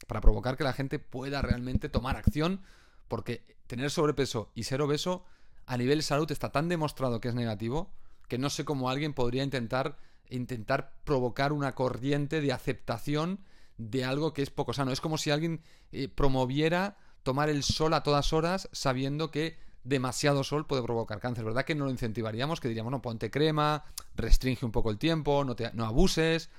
para 0.07 0.21
provocar 0.21 0.57
que 0.57 0.63
la 0.63 0.73
gente 0.73 0.99
pueda 0.99 1.41
realmente 1.41 1.89
tomar 1.89 2.15
acción, 2.15 2.61
porque 3.07 3.43
tener 3.67 3.91
sobrepeso 3.91 4.51
y 4.55 4.63
ser 4.63 4.81
obeso 4.81 5.25
a 5.65 5.77
nivel 5.77 6.01
salud 6.01 6.31
está 6.31 6.51
tan 6.51 6.69
demostrado 6.69 7.19
que 7.19 7.27
es 7.27 7.35
negativo 7.35 7.91
que 8.27 8.37
no 8.37 8.49
sé 8.49 8.65
cómo 8.65 8.89
alguien 8.89 9.13
podría 9.13 9.43
intentar 9.43 9.97
intentar 10.29 10.93
provocar 11.05 11.53
una 11.53 11.73
corriente 11.75 12.41
de 12.41 12.51
aceptación 12.51 13.39
de 13.77 14.03
algo 14.03 14.33
que 14.33 14.41
es 14.41 14.49
poco 14.49 14.73
sano. 14.73 14.91
Es 14.91 15.01
como 15.01 15.17
si 15.17 15.31
alguien 15.31 15.61
eh, 15.91 16.09
promoviera 16.09 16.97
tomar 17.23 17.49
el 17.49 17.63
sol 17.63 17.93
a 17.93 18.03
todas 18.03 18.33
horas 18.33 18.69
sabiendo 18.71 19.31
que 19.31 19.57
demasiado 19.83 20.43
sol 20.43 20.65
puede 20.67 20.83
provocar 20.83 21.19
cáncer, 21.19 21.45
¿verdad? 21.45 21.63
Que 21.63 21.75
no 21.75 21.85
lo 21.85 21.91
incentivaríamos, 21.91 22.59
que 22.59 22.67
diríamos, 22.67 22.91
no, 22.91 23.01
ponte 23.01 23.31
crema, 23.31 23.85
restringe 24.15 24.65
un 24.65 24.71
poco 24.71 24.91
el 24.91 24.97
tiempo, 24.97 25.45
no, 25.45 25.55
te, 25.55 25.71
no 25.73 25.85
abuses, 25.85 26.49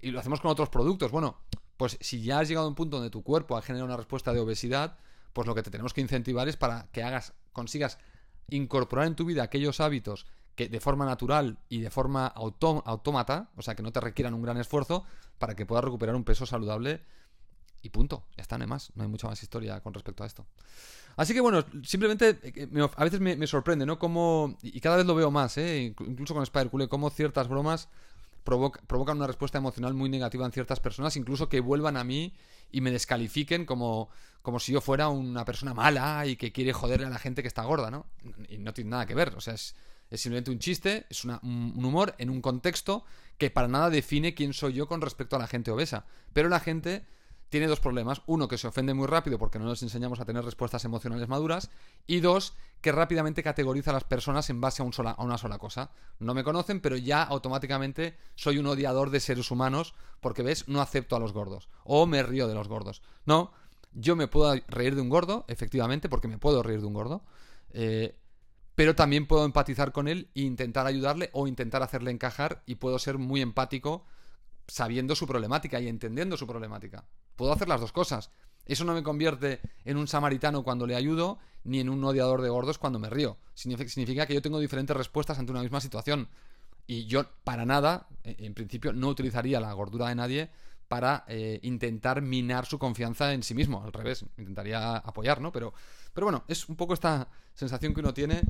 y 0.00 0.10
lo 0.10 0.20
hacemos 0.20 0.40
con 0.40 0.50
otros 0.50 0.70
productos. 0.70 1.10
Bueno, 1.10 1.36
pues 1.80 1.96
si 2.02 2.20
ya 2.20 2.40
has 2.40 2.46
llegado 2.46 2.66
a 2.66 2.68
un 2.68 2.74
punto 2.74 2.98
donde 2.98 3.08
tu 3.08 3.22
cuerpo 3.22 3.56
ha 3.56 3.62
generado 3.62 3.86
una 3.86 3.96
respuesta 3.96 4.34
de 4.34 4.40
obesidad, 4.40 4.98
pues 5.32 5.46
lo 5.48 5.54
que 5.54 5.62
te 5.62 5.70
tenemos 5.70 5.94
que 5.94 6.02
incentivar 6.02 6.46
es 6.46 6.58
para 6.58 6.88
que 6.92 7.02
hagas, 7.02 7.32
consigas 7.54 7.96
incorporar 8.50 9.06
en 9.06 9.14
tu 9.14 9.24
vida 9.24 9.44
aquellos 9.44 9.80
hábitos 9.80 10.26
que 10.56 10.68
de 10.68 10.78
forma 10.78 11.06
natural 11.06 11.58
y 11.70 11.80
de 11.80 11.88
forma 11.88 12.26
autómata, 12.26 13.48
o 13.56 13.62
sea, 13.62 13.76
que 13.76 13.82
no 13.82 13.92
te 13.92 14.00
requieran 14.00 14.34
un 14.34 14.42
gran 14.42 14.58
esfuerzo, 14.58 15.06
para 15.38 15.56
que 15.56 15.64
puedas 15.64 15.82
recuperar 15.82 16.14
un 16.16 16.24
peso 16.24 16.44
saludable 16.44 17.00
y 17.80 17.88
punto. 17.88 18.24
Ya 18.36 18.42
está, 18.42 18.58
no 18.58 18.66
más. 18.66 18.92
No 18.94 19.04
hay 19.04 19.08
mucha 19.08 19.26
más 19.26 19.42
historia 19.42 19.80
con 19.80 19.94
respecto 19.94 20.22
a 20.22 20.26
esto. 20.26 20.44
Así 21.16 21.32
que 21.32 21.40
bueno, 21.40 21.64
simplemente 21.82 22.38
eh, 22.42 22.88
a 22.94 23.04
veces 23.04 23.20
me, 23.20 23.46
sorprende, 23.46 23.86
¿no? 23.86 23.98
Como, 23.98 24.58
y 24.60 24.80
cada 24.80 24.98
vez 24.98 25.06
lo 25.06 25.14
veo 25.14 25.30
más, 25.30 25.56
¿eh? 25.56 25.94
Incluso 25.98 26.34
con 26.34 26.42
Spider-Cool, 26.42 26.90
cómo 26.90 27.08
ciertas 27.08 27.48
bromas 27.48 27.88
provocan 28.44 29.16
una 29.16 29.26
respuesta 29.26 29.58
emocional 29.58 29.94
muy 29.94 30.08
negativa 30.08 30.44
en 30.46 30.52
ciertas 30.52 30.80
personas, 30.80 31.16
incluso 31.16 31.48
que 31.48 31.60
vuelvan 31.60 31.96
a 31.96 32.04
mí 32.04 32.34
y 32.70 32.80
me 32.80 32.90
descalifiquen 32.90 33.66
como, 33.66 34.08
como 34.42 34.58
si 34.58 34.72
yo 34.72 34.80
fuera 34.80 35.08
una 35.08 35.44
persona 35.44 35.74
mala 35.74 36.26
y 36.26 36.36
que 36.36 36.52
quiere 36.52 36.72
joderle 36.72 37.06
a 37.06 37.10
la 37.10 37.18
gente 37.18 37.42
que 37.42 37.48
está 37.48 37.62
gorda, 37.64 37.90
¿no? 37.90 38.06
Y 38.48 38.58
no 38.58 38.72
tiene 38.72 38.90
nada 38.90 39.06
que 39.06 39.14
ver, 39.14 39.34
o 39.36 39.40
sea, 39.40 39.54
es, 39.54 39.74
es 40.10 40.20
simplemente 40.20 40.50
un 40.50 40.58
chiste, 40.58 41.06
es 41.08 41.24
un 41.24 41.84
humor 41.84 42.14
en 42.18 42.30
un 42.30 42.42
contexto 42.42 43.04
que 43.38 43.50
para 43.50 43.68
nada 43.68 43.90
define 43.90 44.34
quién 44.34 44.52
soy 44.52 44.72
yo 44.72 44.88
con 44.88 45.00
respecto 45.00 45.36
a 45.36 45.38
la 45.38 45.46
gente 45.46 45.70
obesa. 45.70 46.04
Pero 46.32 46.48
la 46.48 46.60
gente 46.60 47.06
tiene 47.50 47.66
dos 47.66 47.80
problemas. 47.80 48.22
Uno, 48.26 48.48
que 48.48 48.56
se 48.56 48.68
ofende 48.68 48.94
muy 48.94 49.06
rápido 49.06 49.38
porque 49.38 49.58
no 49.58 49.66
nos 49.66 49.82
enseñamos 49.82 50.20
a 50.20 50.24
tener 50.24 50.44
respuestas 50.44 50.84
emocionales 50.84 51.28
maduras. 51.28 51.70
Y 52.06 52.20
dos, 52.20 52.54
que 52.80 52.92
rápidamente 52.92 53.42
categoriza 53.42 53.90
a 53.90 53.94
las 53.94 54.04
personas 54.04 54.48
en 54.48 54.60
base 54.60 54.82
a 54.82 54.86
una 55.18 55.36
sola 55.36 55.58
cosa. 55.58 55.90
No 56.18 56.32
me 56.32 56.44
conocen, 56.44 56.80
pero 56.80 56.96
ya 56.96 57.22
automáticamente 57.22 58.16
soy 58.36 58.58
un 58.58 58.66
odiador 58.66 59.10
de 59.10 59.20
seres 59.20 59.50
humanos 59.50 59.94
porque, 60.20 60.42
¿ves? 60.42 60.68
No 60.68 60.80
acepto 60.80 61.16
a 61.16 61.20
los 61.20 61.32
gordos. 61.32 61.68
O 61.84 62.06
me 62.06 62.22
río 62.22 62.48
de 62.48 62.54
los 62.54 62.68
gordos. 62.68 63.02
No, 63.26 63.52
yo 63.92 64.16
me 64.16 64.28
puedo 64.28 64.54
reír 64.68 64.94
de 64.94 65.02
un 65.02 65.08
gordo, 65.08 65.44
efectivamente, 65.48 66.08
porque 66.08 66.28
me 66.28 66.38
puedo 66.38 66.62
reír 66.62 66.80
de 66.80 66.86
un 66.86 66.94
gordo. 66.94 67.24
Eh, 67.72 68.16
pero 68.76 68.94
también 68.94 69.26
puedo 69.26 69.44
empatizar 69.44 69.92
con 69.92 70.06
él 70.08 70.30
e 70.34 70.42
intentar 70.42 70.86
ayudarle 70.86 71.30
o 71.32 71.46
intentar 71.48 71.82
hacerle 71.82 72.12
encajar 72.12 72.62
y 72.64 72.76
puedo 72.76 72.98
ser 72.98 73.18
muy 73.18 73.42
empático 73.42 74.04
sabiendo 74.70 75.16
su 75.16 75.26
problemática 75.26 75.80
y 75.80 75.88
entendiendo 75.88 76.36
su 76.36 76.46
problemática. 76.46 77.04
Puedo 77.40 77.54
hacer 77.54 77.68
las 77.68 77.80
dos 77.80 77.90
cosas. 77.90 78.30
Eso 78.66 78.84
no 78.84 78.92
me 78.92 79.02
convierte 79.02 79.60
en 79.86 79.96
un 79.96 80.06
samaritano 80.06 80.62
cuando 80.62 80.86
le 80.86 80.94
ayudo, 80.94 81.38
ni 81.64 81.80
en 81.80 81.88
un 81.88 82.04
odiador 82.04 82.42
de 82.42 82.50
gordos 82.50 82.76
cuando 82.76 82.98
me 82.98 83.08
río. 83.08 83.38
Significa 83.54 84.26
que 84.26 84.34
yo 84.34 84.42
tengo 84.42 84.60
diferentes 84.60 84.94
respuestas 84.94 85.38
ante 85.38 85.50
una 85.50 85.62
misma 85.62 85.80
situación. 85.80 86.28
Y 86.86 87.06
yo, 87.06 87.24
para 87.42 87.64
nada, 87.64 88.08
en 88.24 88.52
principio, 88.52 88.92
no 88.92 89.08
utilizaría 89.08 89.58
la 89.58 89.72
gordura 89.72 90.08
de 90.08 90.16
nadie 90.16 90.50
para 90.86 91.24
eh, 91.28 91.60
intentar 91.62 92.20
minar 92.20 92.66
su 92.66 92.78
confianza 92.78 93.32
en 93.32 93.42
sí 93.42 93.54
mismo. 93.54 93.82
Al 93.82 93.94
revés, 93.94 94.26
intentaría 94.36 94.98
apoyar, 94.98 95.40
¿no? 95.40 95.50
Pero, 95.50 95.72
pero 96.12 96.26
bueno, 96.26 96.44
es 96.46 96.68
un 96.68 96.76
poco 96.76 96.92
esta 96.92 97.28
sensación 97.54 97.94
que 97.94 98.00
uno 98.00 98.12
tiene 98.12 98.42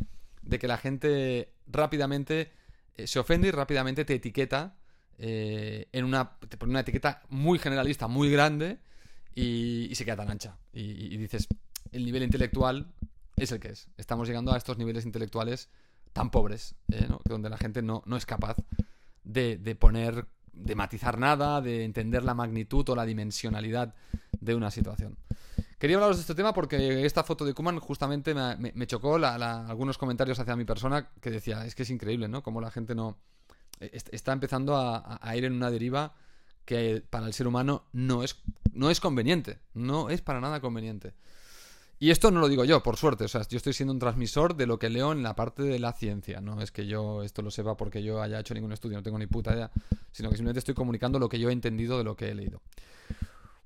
de 0.42 0.59
que 0.59 0.66
la 0.66 0.79
gente 0.79 1.53
rápidamente 1.68 2.50
eh, 2.96 3.07
se 3.07 3.20
ofende 3.20 3.46
y 3.46 3.53
rápidamente 3.53 4.05
te 4.05 4.16
etiqueta 4.16 4.79
eh, 5.22 5.87
en 5.92 6.06
una, 6.06 6.38
te 6.48 6.56
pone 6.56 6.70
una 6.70 6.80
etiqueta 6.80 7.22
muy 7.28 7.59
generalista, 7.59 8.09
muy 8.09 8.30
grande 8.30 8.78
y, 9.35 9.94
se 9.94 10.04
queda 10.04 10.16
tan 10.16 10.30
ancha. 10.30 10.56
Y, 10.72 11.16
dices, 11.18 11.46
el 11.92 12.06
nivel 12.06 12.22
intelectual 12.22 12.90
es 13.37 13.52
el 13.52 13.61
que 13.61 13.68
es. 13.68 13.88
Estamos 13.98 14.26
llegando 14.26 14.52
a 14.52 14.56
estos 14.56 14.78
niveles 14.78 15.04
intelectuales 15.04 15.68
tan 16.14 16.30
pobres, 16.30 16.74
eh, 16.90 17.06
donde 17.24 17.50
la 17.50 17.59
gente 17.59 17.83
no, 17.83 18.02
no 18.06 18.16
es 18.16 18.24
capaz 18.24 18.56
de, 19.22 19.59
de, 19.59 19.74
poner, 19.74 20.26
de 20.52 20.74
matizar 20.74 21.18
nada, 21.18 21.61
de 21.61 21.85
entender 21.85 22.24
la 22.24 22.33
magnitud 22.35 22.88
o 22.88 22.96
la 22.96 23.04
dimensionalidad 23.04 23.94
de 24.40 24.54
una 24.54 24.70
situación. 24.70 25.18
Quería 25.78 25.96
hablaros 25.96 26.16
de 26.16 26.22
este 26.22 26.35
tema 26.35 26.54
porque 26.54 27.04
esta 27.04 27.24
foto 27.24 27.44
de 27.44 27.52
Kuman 27.52 27.78
justamente 27.78 28.35
me, 28.35 28.87
chocó 28.87 29.16
algunos 29.16 29.98
comentarios 29.98 30.38
hacia 30.38 30.56
mi 30.56 30.64
persona 30.64 31.11
que 31.20 31.30
decía, 31.30 31.64
es 31.66 31.74
que 31.74 31.85
es 31.85 31.90
increíble, 31.90 32.28
¿no? 32.28 32.42
Como 32.42 32.61
la 32.61 32.70
gente 32.70 32.94
no, 32.94 33.18
está 33.80 34.32
empezando 34.32 34.76
a, 34.76 35.36
ir 35.36 35.44
en 35.44 35.54
una 35.54 35.70
deriva 35.70 36.14
que 36.64 37.02
para 37.08 37.26
el 37.26 37.32
ser 37.32 37.46
humano 37.46 37.84
no 37.92 38.22
es, 38.22 38.36
no 38.72 38.90
es 38.90 39.00
conveniente, 39.00 39.58
no 39.74 40.10
es 40.10 40.20
para 40.20 40.40
nada 40.40 40.60
conveniente. 40.60 41.14
Y 41.98 42.10
esto 42.10 42.30
no 42.30 42.40
lo 42.40 42.48
digo 42.48 42.64
yo, 42.64 42.82
por 42.82 42.96
suerte, 42.96 43.24
o 43.24 43.28
sea, 43.28 43.42
yo 43.46 43.58
estoy 43.58 43.74
siendo 43.74 43.92
un 43.92 43.98
transmisor 43.98 44.56
de 44.56 44.66
lo 44.66 44.78
que 44.78 44.88
leo 44.88 45.12
en 45.12 45.22
la 45.22 45.36
parte 45.36 45.62
de 45.62 45.78
la 45.78 45.92
ciencia, 45.92 46.40
no 46.40 46.62
es 46.62 46.72
que 46.72 46.86
yo 46.86 47.22
esto 47.22 47.42
lo 47.42 47.50
sepa 47.50 47.76
porque 47.76 48.02
yo 48.02 48.22
haya 48.22 48.40
hecho 48.40 48.54
ningún 48.54 48.72
estudio, 48.72 48.96
no 48.96 49.02
tengo 49.02 49.18
ni 49.18 49.26
puta 49.26 49.52
idea, 49.52 49.70
sino 50.10 50.30
que 50.30 50.36
simplemente 50.36 50.60
estoy 50.60 50.74
comunicando 50.74 51.18
lo 51.18 51.28
que 51.28 51.38
yo 51.38 51.50
he 51.50 51.52
entendido 51.52 51.98
de 51.98 52.04
lo 52.04 52.16
que 52.16 52.30
he 52.30 52.34
leído. 52.34 52.62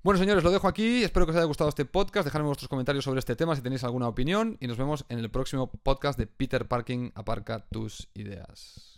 Bueno, 0.05 0.19
señores, 0.19 0.45
lo 0.45 0.51
dejo 0.51 0.69
aquí. 0.69 1.03
Espero 1.03 1.25
que 1.25 1.31
os 1.31 1.37
haya 1.37 1.47
gustado 1.47 1.71
este 1.71 1.87
podcast. 1.87 2.27
Dejadme 2.27 2.47
vuestros 2.47 2.69
comentarios 2.69 3.05
sobre 3.05 3.21
este 3.21 3.37
tema 3.37 3.57
si 3.57 3.63
tenéis 3.63 3.85
alguna 3.85 4.07
opinión. 4.07 4.59
Y 4.61 4.67
nos 4.67 4.77
vemos 4.77 5.07
en 5.09 5.19
el 5.19 5.31
próximo 5.31 5.71
podcast 5.71 6.19
de 6.19 6.27
Peter 6.27 6.69
Parking. 6.69 7.11
Aparca 7.15 7.65
tus 7.71 8.09
ideas. 8.13 8.94